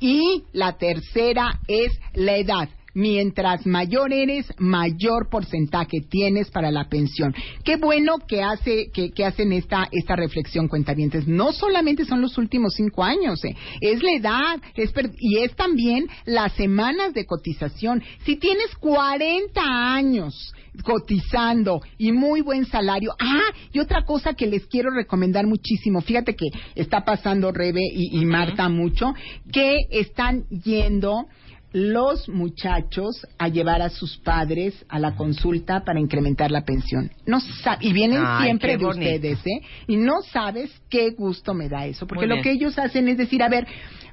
y 0.00 0.44
la 0.52 0.78
tercera 0.78 1.60
es 1.66 1.92
la 2.14 2.36
edad. 2.36 2.68
Mientras 2.94 3.66
mayor 3.66 4.12
eres, 4.12 4.46
mayor 4.58 5.28
porcentaje 5.30 6.00
tienes 6.08 6.50
para 6.50 6.70
la 6.70 6.88
pensión. 6.88 7.34
Qué 7.64 7.76
bueno 7.76 8.18
que 8.26 8.42
hace 8.42 8.90
que, 8.92 9.10
que 9.12 9.24
hacen 9.24 9.52
esta 9.52 9.88
esta 9.90 10.14
reflexión, 10.16 10.68
cuentavientes. 10.68 11.26
No 11.26 11.52
solamente 11.52 12.04
son 12.04 12.20
los 12.20 12.36
últimos 12.38 12.74
cinco 12.74 13.02
años, 13.02 13.44
eh, 13.44 13.54
es 13.80 14.02
la 14.02 14.12
edad, 14.12 14.60
es 14.74 14.92
per- 14.92 15.10
y 15.18 15.38
es 15.38 15.54
también 15.56 16.06
las 16.26 16.52
semanas 16.52 17.14
de 17.14 17.24
cotización. 17.26 18.02
Si 18.24 18.36
tienes 18.36 18.74
40 18.78 19.60
años 19.94 20.52
cotizando 20.84 21.82
y 21.98 22.12
muy 22.12 22.40
buen 22.40 22.64
salario. 22.64 23.12
Ah, 23.20 23.52
y 23.72 23.78
otra 23.78 24.04
cosa 24.04 24.34
que 24.34 24.46
les 24.46 24.66
quiero 24.66 24.90
recomendar 24.90 25.46
muchísimo. 25.46 26.00
Fíjate 26.00 26.34
que 26.34 26.46
está 26.74 27.04
pasando 27.04 27.52
Rebe 27.52 27.82
y, 27.94 28.18
y 28.20 28.24
Marta 28.24 28.68
mucho, 28.68 29.12
que 29.52 29.76
están 29.90 30.44
yendo 30.48 31.26
los 31.72 32.28
muchachos 32.28 33.26
a 33.38 33.48
llevar 33.48 33.82
a 33.82 33.88
sus 33.88 34.18
padres 34.18 34.84
a 34.88 34.98
la 34.98 35.14
consulta 35.14 35.84
para 35.84 36.00
incrementar 36.00 36.50
la 36.50 36.64
pensión. 36.64 37.10
No 37.26 37.38
y 37.80 37.92
vienen 37.92 38.22
Ay, 38.24 38.44
siempre 38.44 38.76
de 38.76 38.86
ustedes, 38.86 39.38
¿eh? 39.46 39.62
Y 39.86 39.96
no 39.96 40.22
sabes 40.22 40.70
qué 40.88 41.10
gusto 41.10 41.54
me 41.54 41.68
da 41.68 41.86
eso, 41.86 42.06
porque 42.06 42.26
lo 42.26 42.40
que 42.42 42.52
ellos 42.52 42.78
hacen 42.78 43.08
es 43.08 43.16
decir, 43.16 43.42
a 43.42 43.48
ver, 43.48 43.66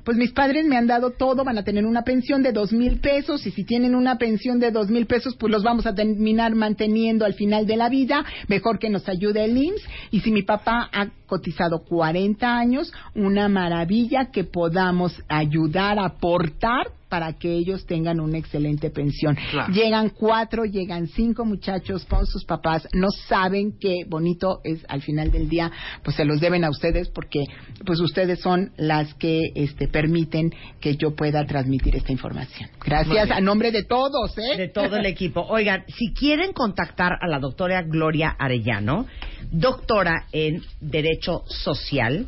pues 0.04 0.17
mis 0.17 0.32
padres 0.32 0.65
me 0.65 0.78
han 0.78 0.88
dado 0.88 1.12
todo, 1.12 1.43
van 1.43 1.58
a 1.58 1.63
tener 1.63 1.86
una 1.86 2.04
pensión 2.04 2.41
de 2.41 2.52
dos 2.52 2.72
mil 2.72 3.00
pesos 3.00 3.45
y 3.45 3.52
si 3.52 3.63
tienen 3.63 3.95
una 3.95 4.17
pensión 4.17 4.60
de 4.60 4.72
dos 4.72 4.89
mil 4.89 5.06
pesos, 5.06 5.36
pues 5.36 5.52
los 5.52 5.63
vamos 5.63 5.86
a 5.86 5.93
terminar 5.93 6.56
manteniendo 6.56 7.26
al 7.26 7.34
final 7.34 7.67
de 7.67 7.78
la 7.78 7.89
vida, 7.89 8.26
mejor 8.48 8.80
que 8.80 8.89
nos 8.89 9.08
ayude 9.10 9.43
el 9.43 9.58
IMSS 9.58 9.84
y 10.12 10.22
si 10.22 10.32
mi 10.32 10.43
papá 10.43 10.89
ha 10.91 11.10
cotizado 11.28 11.84
40 11.84 12.58
años, 12.58 12.91
una 13.13 13.50
maravilla 13.50 14.32
que 14.32 14.45
podamos 14.45 15.22
ayudar 15.28 16.00
a 16.00 16.06
aportar 16.06 16.88
para 17.10 17.34
que 17.34 17.52
ellos 17.52 17.86
tengan 17.86 18.19
una 18.19 18.38
excelente 18.38 18.89
pensión. 18.91 19.38
Claro. 19.52 19.74
Llegan 19.74 20.10
cuatro, 20.10 20.63
llegan 20.63 21.08
cinco 21.08 21.43
muchachos 21.43 22.06
con 22.06 22.26
sus 22.26 22.45
papás, 22.45 22.88
no 22.93 23.10
saben 23.28 23.78
qué 23.80 24.06
bonito 24.08 24.62
es 24.63 24.86
al 24.88 25.02
final 25.02 25.32
del 25.32 25.50
día, 25.50 25.72
pues 26.04 26.15
se 26.15 26.26
los 26.26 26.39
deben 26.39 26.63
a 26.63 26.69
ustedes 26.69 27.10
porque 27.10 27.45
pues 27.86 28.00
ustedes 28.00 28.39
son 28.39 28.72
las 28.78 29.13
que 29.15 29.52
este 29.56 29.88
permiten 29.88 30.54
que 30.80 30.95
yo 30.95 31.15
pueda 31.15 31.45
transmitir 31.45 31.95
esta 31.95 32.12
información. 32.12 32.69
Gracias 32.84 33.32
a 33.32 33.41
nombre 33.41 33.72
de 33.72 33.84
todos, 33.84 34.38
¿eh? 34.38 34.58
de 34.58 34.67
todo 34.69 34.98
el 34.98 35.06
equipo. 35.06 35.41
Oigan, 35.41 35.84
si 35.88 36.13
quieren 36.13 36.54
contactar 36.54 37.13
a 37.19 37.28
la 37.28 37.39
doctora 37.39 37.82
Gloria 37.84 38.36
Arellano, 38.38 39.06
doctora 39.52 40.28
en 40.32 40.62
Derecho 40.80 41.43
Social, 41.48 42.28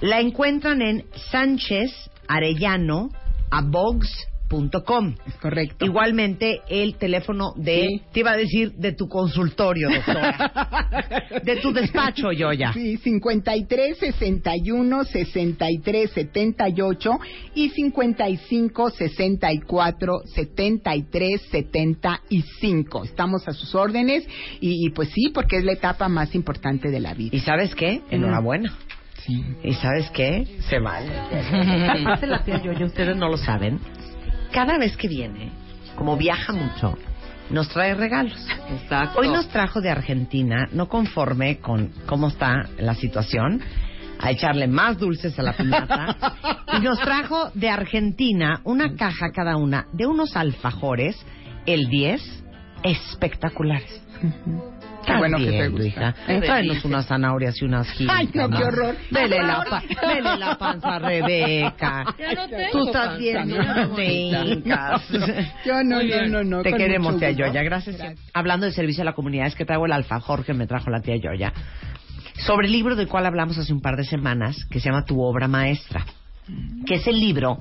la 0.00 0.20
encuentran 0.20 0.82
en 0.82 1.04
Sánchez 1.30 1.90
Arellano 2.28 3.10
abogs.com. 3.50 5.14
Es 5.26 5.34
correcto. 5.34 5.84
Igualmente 5.84 6.62
el 6.70 6.94
teléfono 6.96 7.52
de, 7.56 7.86
Sí. 7.86 8.02
te 8.12 8.20
iba 8.20 8.30
a 8.30 8.36
decir, 8.36 8.72
de 8.72 8.92
tu 8.92 9.06
consultorio, 9.08 9.90
doctora. 9.90 11.20
de 11.44 11.56
tu 11.56 11.72
despacho, 11.72 12.32
yo 12.32 12.52
ya. 12.54 12.72
Sí, 12.72 12.96
53 12.96 13.98
61 13.98 15.04
63 15.04 16.10
78 16.10 17.10
y 17.54 17.68
55 17.68 18.90
64 18.90 20.20
73 20.34 21.42
75. 21.50 23.04
Estamos 23.04 23.46
a 23.48 23.52
sus 23.52 23.74
órdenes 23.74 24.26
y, 24.60 24.86
y 24.86 24.90
pues 24.90 25.10
sí, 25.10 25.30
porque 25.34 25.58
es 25.58 25.64
la 25.64 25.72
etapa 25.72 26.08
más 26.08 26.34
importante 26.34 26.90
de 26.90 27.00
la 27.00 27.12
vida. 27.12 27.36
¿Y 27.36 27.40
sabes 27.40 27.74
qué? 27.74 28.00
Enhorabuena. 28.10 28.74
Sí. 29.24 29.44
¿Y 29.62 29.74
sabes 29.74 30.10
qué? 30.10 30.46
Se 30.68 30.78
vale. 30.78 31.10
Aparte 32.00 32.26
la 32.26 32.42
tía 32.42 32.62
Yoyo, 32.62 32.86
ustedes 32.86 33.16
no 33.16 33.28
lo 33.28 33.36
saben. 33.36 33.80
Cada 34.52 34.78
vez 34.78 34.96
que 34.96 35.08
viene, 35.08 35.50
como 35.96 36.16
viaja 36.16 36.52
mucho, 36.52 36.96
nos 37.50 37.68
trae 37.68 37.94
regalos. 37.94 38.46
Exacto. 38.70 39.20
Hoy 39.20 39.28
nos 39.28 39.48
trajo 39.48 39.80
de 39.80 39.90
Argentina, 39.90 40.68
no 40.72 40.88
conforme 40.88 41.58
con 41.58 41.92
cómo 42.06 42.28
está 42.28 42.68
la 42.78 42.94
situación, 42.94 43.60
a 44.20 44.30
echarle 44.30 44.66
más 44.66 44.98
dulces 44.98 45.38
a 45.38 45.42
la 45.42 45.52
piñata. 45.52 46.16
y 46.78 46.80
nos 46.80 46.98
trajo 47.00 47.50
de 47.54 47.70
Argentina 47.70 48.60
una 48.64 48.94
caja 48.96 49.30
cada 49.32 49.56
una 49.56 49.86
de 49.92 50.06
unos 50.06 50.36
alfajores, 50.36 51.16
el 51.66 51.88
10, 51.88 52.44
espectaculares. 52.82 54.02
Qué 55.12 55.18
bueno 55.18 55.38
que 55.38 55.44
te 55.44 55.50
Bien, 55.50 55.70
gusta. 55.72 55.86
hija. 55.86 56.14
¿Eh? 56.28 56.40
Tráenos 56.40 56.84
unas 56.84 57.06
zanahorias 57.06 57.60
y 57.60 57.64
unas 57.64 57.90
giras. 57.92 58.16
Ay, 58.18 58.30
no, 58.34 58.50
qué 58.50 58.64
horror. 58.64 58.96
Dele 59.10 59.42
la, 59.42 59.64
pa- 59.64 59.82
dele 60.06 60.36
la 60.38 60.58
panza 60.58 60.96
a 60.96 60.98
Rebeca. 60.98 62.04
Ya 62.18 62.34
no 62.34 62.48
tengo 62.48 62.70
Tú 62.72 62.86
estás 62.86 63.06
panza, 63.08 63.18
viendo. 63.18 63.56
Yo 65.64 65.84
no, 65.84 65.84
no, 65.84 65.98
bien. 66.00 66.32
no, 66.32 66.44
no. 66.44 66.62
Te 66.62 66.72
queremos, 66.74 67.18
tía. 67.18 67.30
Yoya. 67.30 67.62
Gracias. 67.62 67.96
Gracias. 67.96 68.20
Hablando 68.34 68.66
de 68.66 68.72
servicio 68.72 69.02
a 69.02 69.04
la 69.04 69.12
comunidad, 69.14 69.46
es 69.46 69.54
que 69.54 69.64
traigo 69.64 69.86
el 69.86 69.92
alfajor 69.92 70.44
que 70.44 70.54
me 70.54 70.66
trajo 70.66 70.90
la 70.90 71.00
tía 71.00 71.16
Yoya. 71.16 71.52
Sobre 72.46 72.66
el 72.66 72.72
libro 72.72 72.96
del 72.96 73.08
cual 73.08 73.26
hablamos 73.26 73.58
hace 73.58 73.72
un 73.72 73.80
par 73.80 73.96
de 73.96 74.04
semanas, 74.04 74.64
que 74.70 74.80
se 74.80 74.88
llama 74.90 75.04
Tu 75.04 75.20
obra 75.20 75.48
maestra. 75.48 76.04
Que 76.86 76.94
es 76.94 77.06
el 77.06 77.20
libro 77.20 77.58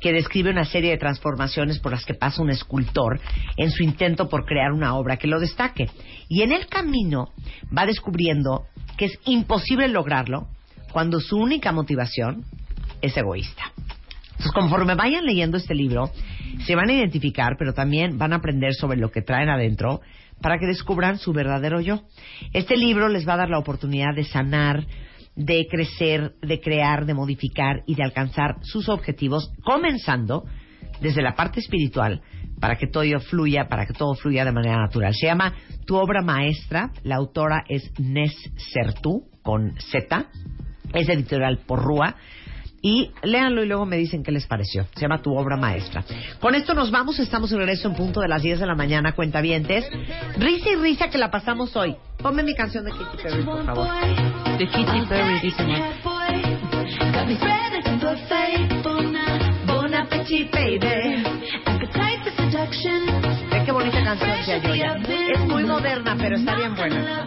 que 0.00 0.12
describe 0.12 0.50
una 0.50 0.64
serie 0.64 0.90
de 0.90 0.98
transformaciones 0.98 1.78
por 1.78 1.92
las 1.92 2.04
que 2.04 2.14
pasa 2.14 2.42
un 2.42 2.50
escultor 2.50 3.20
en 3.56 3.70
su 3.70 3.82
intento 3.82 4.28
por 4.28 4.44
crear 4.44 4.72
una 4.72 4.94
obra 4.94 5.16
que 5.16 5.26
lo 5.26 5.40
destaque. 5.40 5.88
Y 6.28 6.42
en 6.42 6.52
el 6.52 6.66
camino 6.66 7.32
va 7.76 7.86
descubriendo 7.86 8.66
que 8.96 9.06
es 9.06 9.18
imposible 9.24 9.88
lograrlo 9.88 10.48
cuando 10.92 11.20
su 11.20 11.36
única 11.36 11.72
motivación 11.72 12.44
es 13.02 13.16
egoísta. 13.16 13.72
Entonces, 14.32 14.52
conforme 14.52 14.94
vayan 14.94 15.24
leyendo 15.24 15.56
este 15.56 15.74
libro, 15.74 16.10
se 16.66 16.74
van 16.74 16.90
a 16.90 16.92
identificar, 16.92 17.56
pero 17.58 17.72
también 17.72 18.18
van 18.18 18.32
a 18.32 18.36
aprender 18.36 18.74
sobre 18.74 18.98
lo 18.98 19.10
que 19.10 19.22
traen 19.22 19.48
adentro 19.48 20.00
para 20.42 20.58
que 20.58 20.66
descubran 20.66 21.18
su 21.18 21.32
verdadero 21.32 21.80
yo. 21.80 22.02
Este 22.52 22.76
libro 22.76 23.08
les 23.08 23.26
va 23.26 23.34
a 23.34 23.38
dar 23.38 23.48
la 23.48 23.58
oportunidad 23.58 24.14
de 24.14 24.24
sanar, 24.24 24.86
de 25.36 25.66
crecer, 25.70 26.34
de 26.40 26.60
crear, 26.60 27.06
de 27.06 27.14
modificar 27.14 27.82
y 27.86 27.94
de 27.94 28.02
alcanzar 28.02 28.56
sus 28.62 28.88
objetivos, 28.88 29.52
comenzando 29.62 30.44
desde 31.00 31.22
la 31.22 31.34
parte 31.34 31.60
espiritual, 31.60 32.22
para 32.58 32.76
que 32.76 32.86
todo 32.86 33.04
fluya, 33.20 33.68
para 33.68 33.86
que 33.86 33.92
todo 33.92 34.14
fluya 34.14 34.44
de 34.44 34.52
manera 34.52 34.78
natural. 34.78 35.14
Se 35.14 35.26
llama 35.26 35.54
Tu 35.86 35.94
obra 35.94 36.22
maestra, 36.22 36.90
la 37.02 37.16
autora 37.16 37.64
es 37.68 37.92
Nes 37.98 38.34
Sertú, 38.72 39.28
con 39.42 39.74
Z, 39.78 40.26
es 40.94 41.08
editorial 41.08 41.58
Porrúa, 41.66 42.16
y 42.82 43.10
léanlo 43.22 43.62
y 43.62 43.66
luego 43.66 43.86
me 43.86 43.96
dicen 43.96 44.22
qué 44.22 44.32
les 44.32 44.46
pareció. 44.46 44.86
Se 44.94 45.00
llama 45.00 45.22
Tu 45.22 45.34
obra 45.34 45.56
maestra. 45.56 46.04
Con 46.40 46.54
esto 46.54 46.74
nos 46.74 46.90
vamos, 46.90 47.18
estamos 47.18 47.50
de 47.50 47.56
regreso 47.56 47.88
en 47.88 47.94
punto 47.94 48.20
de 48.20 48.28
las 48.28 48.42
10 48.42 48.60
de 48.60 48.66
la 48.66 48.74
mañana, 48.74 49.12
cuentavientes. 49.12 49.88
Risa 50.38 50.70
y 50.70 50.76
risa 50.76 51.08
que 51.08 51.18
la 51.18 51.30
pasamos 51.30 51.74
hoy. 51.76 51.96
Ponme 52.18 52.42
mi 52.42 52.54
canción 52.54 52.84
de 52.84 52.92
Katy 52.92 53.16
Perry, 53.22 53.42
por 53.44 53.64
favor. 53.64 53.88
De 54.58 54.66
Kitty 54.68 55.06
Perry, 55.08 55.40
dice 55.40 55.64
qué 63.66 63.72
bonita 63.72 64.04
canción. 64.04 64.62
Es 64.64 65.40
muy 65.40 65.64
moderna, 65.64 66.16
pero 66.18 66.36
está 66.36 66.54
bien 66.54 66.74
buena. 66.74 67.26